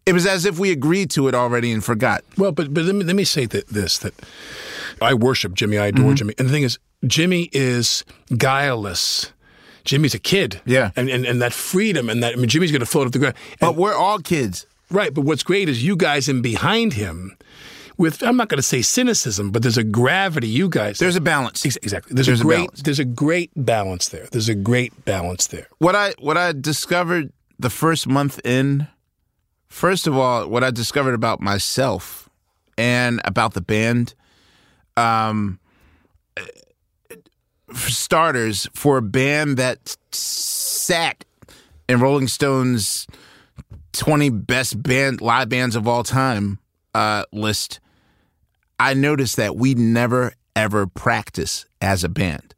[0.06, 2.24] It was as if we agreed to it already and forgot.
[2.38, 4.14] Well, but but let me let me say that this that
[5.02, 6.16] I worship Jimmy, I adore mm-hmm.
[6.16, 6.78] Jimmy, and the thing is,
[7.08, 8.04] Jimmy is
[8.38, 9.32] guileless.
[9.86, 10.92] Jimmy's a kid, Yeah.
[10.96, 13.20] and and, and that freedom and that I mean, Jimmy's going to float up the
[13.20, 13.36] ground.
[13.52, 14.66] And- But we're all kids.
[14.90, 17.36] right, but what's great is you guys in behind him.
[17.98, 20.48] With I'm not going to say cynicism, but there's a gravity.
[20.48, 21.64] You guys, There's a balance.
[21.66, 22.16] Ex- exactly.
[22.16, 22.56] There's, There's a a great.
[22.58, 22.82] balance.
[22.82, 24.28] there's a great balance there.
[24.32, 25.68] There's a great balance there.
[25.78, 28.88] What I what I discovered the first month in,
[29.74, 32.30] first of all, what I discovered about myself
[32.78, 34.14] and about the band,
[34.96, 35.60] um,
[37.68, 41.26] for starters, for a band that sat
[41.90, 43.08] in Rolling Stone's
[43.92, 46.60] twenty best band live bands of all time
[46.94, 47.80] uh, list,
[48.80, 52.54] I noticed that we never ever practice as a band.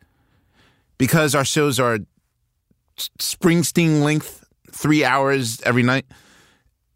[0.97, 1.99] Because our shows are
[2.97, 6.05] Springsteen length, three hours every night,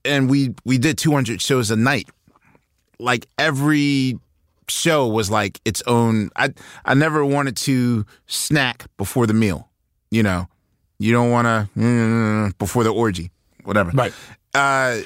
[0.06, 2.10] and we we did 200 shows a night.
[3.00, 4.20] Like every
[4.68, 6.30] show was like its own.
[6.36, 6.54] I
[6.86, 9.70] I never wanted to snack before the meal.
[10.12, 10.48] You know,
[10.98, 13.32] you don't want to before the orgy,
[13.64, 13.92] whatever.
[13.92, 14.14] Right.
[14.54, 15.02] Uh,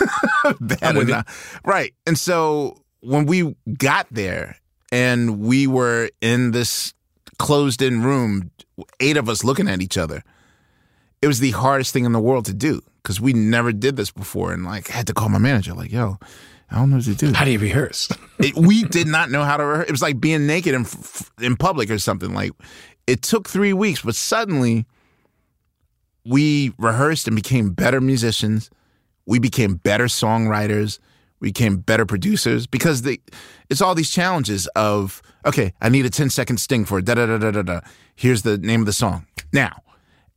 [0.60, 1.60] bad enough.
[1.64, 1.94] Right.
[2.06, 4.56] And so when we got there
[4.90, 6.92] and we were in this
[7.38, 8.50] closed in room,
[8.98, 10.24] eight of us looking at each other,
[11.22, 14.10] it was the hardest thing in the world to do because we never did this
[14.10, 14.52] before.
[14.52, 16.18] And like, I had to call my manager, like, yo,
[16.70, 17.32] I don't know what to do.
[17.32, 18.08] How do you rehearse?
[18.40, 19.88] It, we did not know how to rehearse.
[19.88, 20.86] It was like being naked in,
[21.42, 22.32] in public or something.
[22.32, 22.52] Like,
[23.06, 24.86] it took three weeks, but suddenly
[26.24, 28.70] we rehearsed and became better musicians.
[29.26, 31.00] We became better songwriters.
[31.40, 33.20] We became better producers because the,
[33.68, 37.04] it's all these challenges of, okay, I need a 10 second sting for it.
[37.04, 37.80] Da da da da da da.
[38.16, 39.26] Here's the name of the song.
[39.52, 39.82] Now.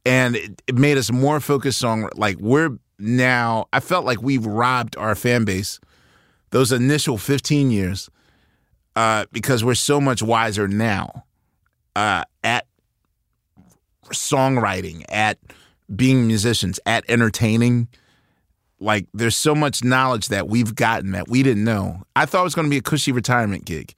[0.05, 4.45] And it, it made us more focused on, like, we're now, I felt like we've
[4.45, 5.79] robbed our fan base
[6.51, 8.09] those initial 15 years
[8.95, 11.25] uh, because we're so much wiser now
[11.95, 12.67] uh, at
[14.11, 15.39] songwriting, at
[15.93, 17.87] being musicians, at entertaining.
[18.79, 22.03] Like, there's so much knowledge that we've gotten that we didn't know.
[22.15, 23.95] I thought it was going to be a cushy retirement gig.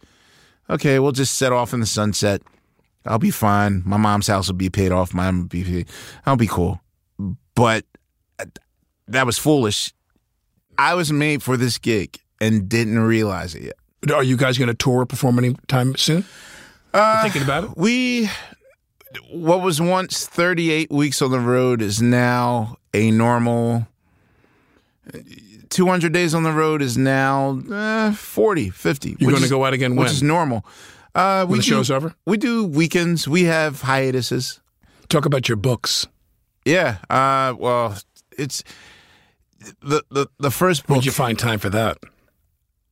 [0.69, 2.41] Okay, we'll just set off in the sunset.
[3.05, 3.83] I'll be fine.
[3.85, 5.13] My mom's house will be paid off.
[5.13, 5.87] Mine will be paid.
[6.25, 6.81] I'll be cool.
[7.55, 7.85] But
[9.07, 9.93] that was foolish.
[10.77, 14.13] I was made for this gig and didn't realize it yet.
[14.13, 16.25] Are you guys going to tour, perform anytime soon?
[16.93, 17.69] Uh, thinking about it?
[17.75, 18.29] We,
[19.31, 23.87] what was once 38 weeks on the road is now a normal
[25.69, 29.17] 200 days on the road is now uh, 40, 50.
[29.19, 30.65] You're going to go out again which is normal.
[31.15, 32.13] Uh, we the do- show's over?
[32.25, 33.27] We do weekends.
[33.27, 34.59] We have hiatuses.
[35.09, 36.07] Talk about your books.
[36.65, 36.97] Yeah.
[37.09, 37.97] Uh, well,
[38.37, 38.63] it's
[39.81, 40.95] the the the first book.
[40.97, 41.97] Where'd you find time for that?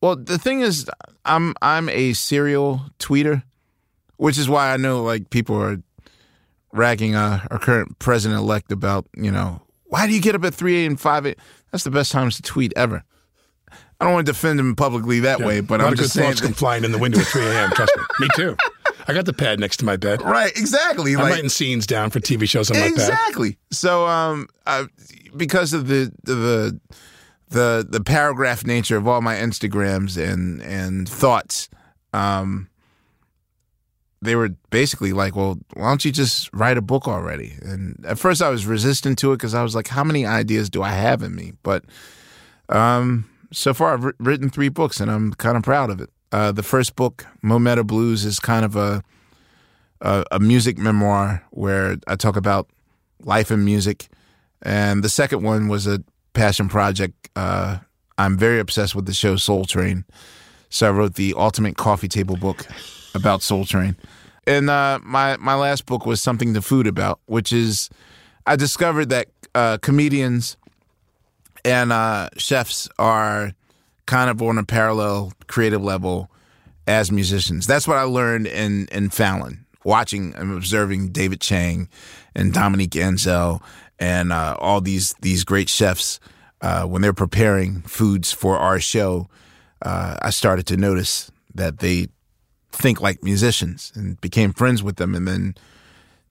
[0.02, 0.90] Well, the thing is,
[1.26, 3.44] I'm I'm a serial tweeter,
[4.18, 5.78] which is why I know like people are
[6.72, 10.54] ragging uh, our current president elect about you know why do you get up at
[10.54, 11.26] three and five?
[11.26, 11.36] a.m.?
[11.72, 13.04] That's the best times to tweet ever.
[14.04, 16.28] I don't want to defend him publicly that way, but I'm just saying.
[16.32, 17.72] thoughts come flying in the window at 3 a.m.
[17.72, 18.04] Trust me.
[18.20, 18.58] Me too.
[19.08, 20.22] I got the pad next to my bed.
[20.22, 21.14] Right, exactly.
[21.14, 22.92] I'm like writing scenes down for TV shows on my pad.
[22.92, 23.58] exactly.
[23.72, 24.86] So, um, uh,
[25.38, 26.80] because of the the
[27.50, 31.70] the the paragraph nature of all my Instagrams and and thoughts,
[32.12, 32.70] um,
[34.22, 38.20] they were basically like, "Well, why don't you just write a book already?" And at
[38.20, 40.92] first, I was resistant to it because I was like, "How many ideas do I
[40.92, 41.86] have in me?" But
[42.70, 46.10] um, so far, I've written three books, and I'm kind of proud of it.
[46.32, 49.04] Uh, the first book, Mo' Meta Blues, is kind of a
[50.04, 52.70] a, a music memoir where I talk about
[53.24, 54.10] life and music.
[54.62, 57.30] And the second one was a passion project.
[57.36, 57.80] Uh,
[58.18, 60.06] I'm very obsessed with the show Soul Train.
[60.70, 62.66] So I wrote the ultimate coffee table book
[63.16, 63.96] about Soul Train.
[64.46, 67.90] And uh, my, my last book was Something to Food About, which is
[68.46, 70.58] I discovered that uh, comedians
[71.66, 73.54] and uh, chefs are
[74.06, 76.30] kind of on a parallel creative level
[76.88, 77.66] as musicians.
[77.66, 81.90] That's what I learned in in Fallon, watching and observing David Chang
[82.36, 83.62] and Dominique Ansel
[84.00, 86.20] and uh, all these these great chefs
[86.62, 89.30] uh, when they're preparing foods for our show.
[89.82, 92.08] Uh, I started to notice that they
[92.72, 95.56] think like musicians and became friends with them, and then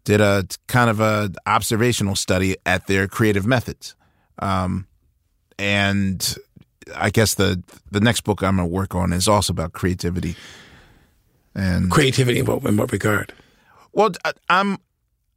[0.04, 3.94] did a kind of a observational study at their creative methods.
[4.38, 4.86] Um,
[5.58, 6.36] and
[6.96, 10.36] I guess the the next book I'm going to work on is also about creativity.
[11.54, 13.32] And Creativity in what, in what regard?
[13.92, 14.78] well, I- I'm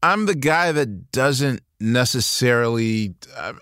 [0.02, 3.16] I'm the guy that doesn't necessarily.
[3.36, 3.54] Uh,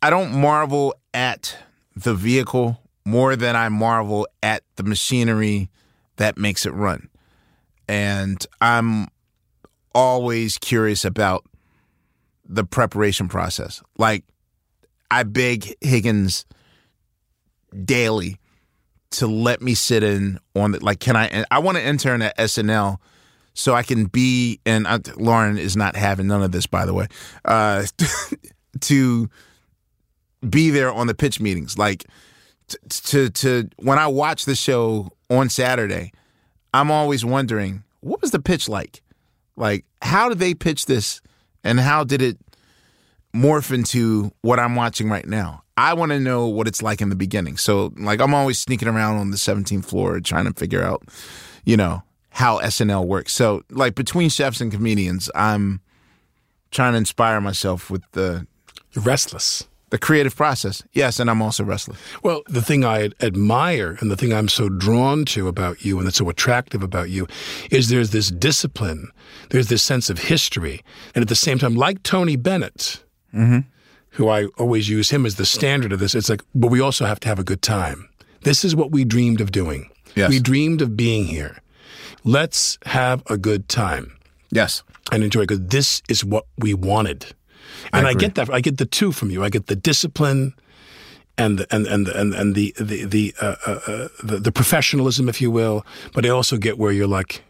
[0.00, 1.56] I don't marvel at
[1.94, 5.70] the vehicle more than I marvel at the machinery
[6.16, 7.08] that makes it run,
[7.86, 9.06] and I'm
[9.94, 11.44] always curious about
[12.48, 13.80] the preparation process.
[13.96, 14.24] Like
[15.12, 16.46] I beg Higgins
[17.84, 18.38] daily
[19.10, 22.36] to let me sit in on the like can I I want to intern at
[22.38, 22.96] SNL
[23.52, 26.94] so I can be and uh, Lorne is not having none of this by the
[26.94, 27.08] way
[27.44, 27.84] uh
[28.80, 29.28] to
[30.48, 31.76] be there on the pitch meetings.
[31.76, 32.06] Like
[32.88, 36.12] to to when I watch the show on Saturday
[36.72, 39.02] I'm always wondering what was the pitch like?
[39.56, 41.20] Like how did they pitch this
[41.62, 42.38] and how did it
[43.34, 45.62] morph into what I'm watching right now.
[45.76, 47.56] I want to know what it's like in the beginning.
[47.56, 51.02] So, like, I'm always sneaking around on the 17th floor trying to figure out,
[51.64, 53.32] you know, how SNL works.
[53.32, 55.80] So, like, between chefs and comedians, I'm
[56.70, 58.46] trying to inspire myself with the
[58.92, 59.66] You're restless.
[59.90, 60.82] the creative process.
[60.92, 61.98] Yes, and I'm also restless.
[62.22, 66.06] Well, the thing I admire and the thing I'm so drawn to about you and
[66.06, 67.26] that's so attractive about you
[67.70, 69.08] is there's this discipline,
[69.50, 70.82] there's this sense of history.
[71.14, 73.01] And at the same time, like Tony Bennett,
[73.32, 77.06] who I always use him as the standard of this, it's like, but we also
[77.06, 78.08] have to have a good time.
[78.42, 79.88] This is what we dreamed of doing.
[80.14, 80.28] Yes.
[80.30, 81.56] We dreamed of being here.
[82.24, 84.16] Let's have a good time
[84.50, 84.82] Yes.
[85.10, 87.34] and enjoy because this is what we wanted.
[87.92, 88.20] And I, agree.
[88.20, 88.50] get that.
[88.50, 89.42] I get the two from you.
[89.42, 90.52] I get the discipline
[91.38, 95.28] and the, and and and and the the the, uh, uh, uh, the the professionalism,
[95.28, 95.84] if you will.
[96.12, 97.42] But I also get where you're like,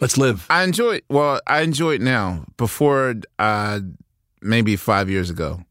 [0.00, 0.46] let's live.
[0.50, 1.04] I enjoy it.
[1.08, 2.44] Well, I enjoy it now.
[2.56, 3.80] Before, uh,
[4.42, 5.62] maybe five years ago,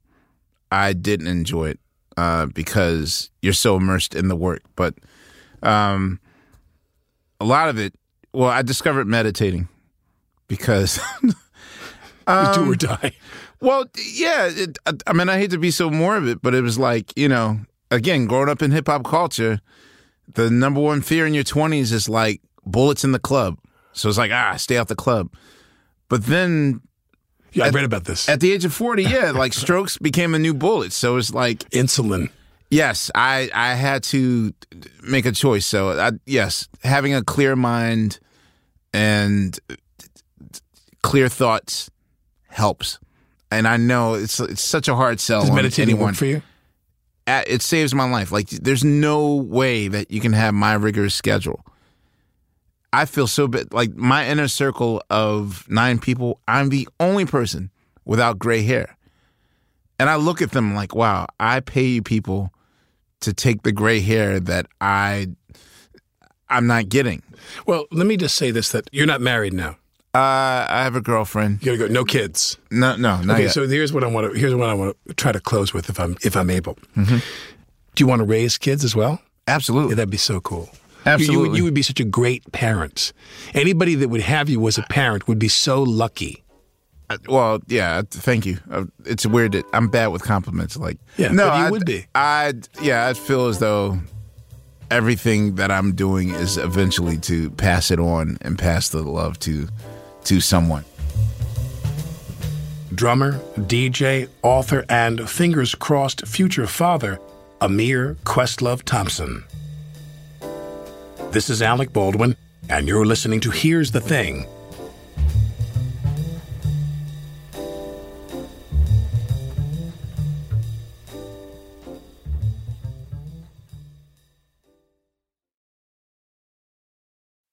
[0.71, 1.79] I didn't enjoy it
[2.17, 4.61] uh, because you're so immersed in the work.
[4.75, 4.95] But
[5.63, 6.19] um,
[7.39, 7.93] a lot of it,
[8.33, 9.67] well, I discovered meditating
[10.47, 10.99] because,
[12.27, 13.13] It's do or die.
[13.59, 14.47] well, yeah.
[14.49, 17.27] It, I, I mean, I hate to be so morbid, but it was like you
[17.27, 17.59] know,
[17.89, 19.59] again, growing up in hip hop culture,
[20.33, 23.57] the number one fear in your twenties is like bullets in the club.
[23.93, 25.33] So it's like ah, stay out the club.
[26.07, 26.81] But then
[27.53, 28.29] Yeah, I read about this.
[28.29, 30.93] At the age of 40, yeah, like strokes became a new bullet.
[30.93, 32.29] So it's like, Insulin.
[32.69, 34.53] yes, I, I had to
[35.03, 35.65] make a choice.
[35.65, 38.19] So, I, yes, having a clear mind
[38.93, 39.57] and
[41.03, 41.89] clear thoughts
[42.47, 42.99] helps.
[43.51, 46.11] And I know it's it's such a hard sell Does meditating anyone.
[46.11, 46.41] work for you?
[47.27, 48.31] Uh, It saves my life.
[48.31, 51.63] Like, there's no way that you can have my rigorous schedule.
[52.93, 53.73] I feel so bad.
[53.73, 57.71] Like my inner circle of nine people, I'm the only person
[58.05, 58.97] without gray hair.
[59.99, 62.51] And I look at them like, wow, I pay you people
[63.21, 65.27] to take the gray hair that I
[66.49, 67.23] I'm not getting.
[67.65, 69.77] Well, let me just say this: that you're not married now.
[70.13, 71.65] Uh, I have a girlfriend.
[71.65, 71.93] You gotta go.
[71.93, 72.57] No kids.
[72.69, 73.53] No, no, not okay, yet.
[73.53, 74.37] so here's what I want to.
[74.37, 76.75] Here's what I want to try to close with, if I'm if I'm able.
[76.97, 77.17] Mm-hmm.
[77.95, 79.21] Do you want to raise kids as well?
[79.47, 79.91] Absolutely.
[79.91, 80.69] Yeah, that'd be so cool.
[81.05, 81.49] You- You, Absolutely.
[81.49, 83.11] would, you would be such a great parent.
[83.53, 86.43] Anybody that would have you as a parent would be so lucky.
[87.09, 88.03] Uh, Well, yeah.
[88.09, 88.59] Thank you.
[88.69, 90.77] Uh, It's weird that I'm bad with compliments.
[90.77, 92.05] Like, Yeah, no, you I would be.
[92.15, 93.07] I yeah.
[93.07, 93.99] I feel as though
[94.91, 99.67] everything that I'm doing is eventually to pass it on and pass the love to
[100.25, 100.83] to someone.
[102.93, 107.19] Drummer, DJ, author, and fingers crossed future father,
[107.61, 109.43] Ahmir Questlove Thompson.
[111.31, 112.35] This is Alec Baldwin,
[112.69, 114.45] and you're listening to Here's the Thing.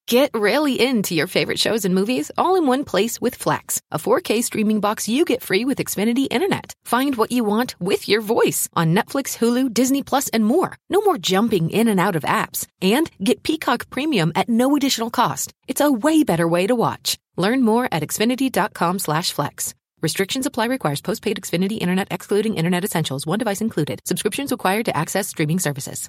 [0.09, 3.99] Get really into your favorite shows and movies all in one place with Flex, a
[3.99, 6.73] 4K streaming box you get free with Xfinity Internet.
[6.87, 10.79] Find what you want with your voice on Netflix, Hulu, Disney Plus, and more.
[10.89, 12.67] No more jumping in and out of apps.
[12.81, 15.53] And get Peacock Premium at no additional cost.
[15.67, 17.19] It's a way better way to watch.
[17.37, 19.75] Learn more at xfinity.com slash flex.
[20.01, 23.27] Restrictions apply requires postpaid Xfinity Internet excluding Internet Essentials.
[23.27, 24.01] One device included.
[24.07, 26.09] Subscriptions required to access streaming services.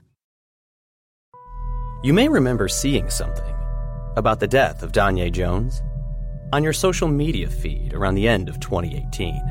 [2.01, 3.58] You may remember seeing something
[4.19, 5.81] about the death of Danye Jones
[6.53, 9.41] on your social media feed around the end of 2018.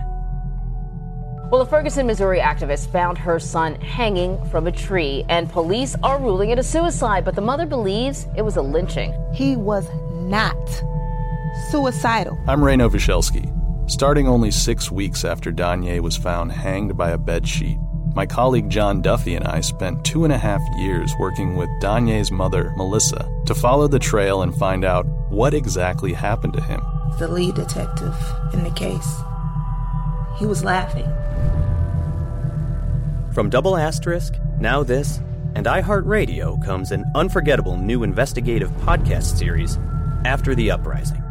[1.50, 6.20] Well, a Ferguson, Missouri activist found her son hanging from a tree, and police are
[6.20, 9.14] ruling it a suicide, but the mother believes it was a lynching.
[9.32, 10.54] He was not
[11.70, 12.38] suicidal.
[12.46, 13.90] I'm Ray Nowosielski.
[13.90, 17.82] Starting only six weeks after Danye was found hanged by a bedsheet,
[18.18, 22.32] my colleague John Duffy and I spent two and a half years working with Danye's
[22.32, 26.80] mother, Melissa, to follow the trail and find out what exactly happened to him.
[27.20, 28.16] The lead detective
[28.52, 29.08] in the case.
[30.36, 31.06] He was laughing.
[33.32, 35.18] From Double Asterisk, Now This,
[35.54, 39.78] and iHeartRadio comes an unforgettable new investigative podcast series,
[40.24, 41.22] After the Uprising.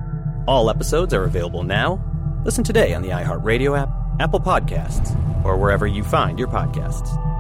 [0.48, 2.02] All episodes are available now.
[2.46, 3.90] Listen today on the iHeartRadio app,
[4.20, 5.16] Apple Podcasts,
[5.46, 7.37] or wherever you find your podcasts.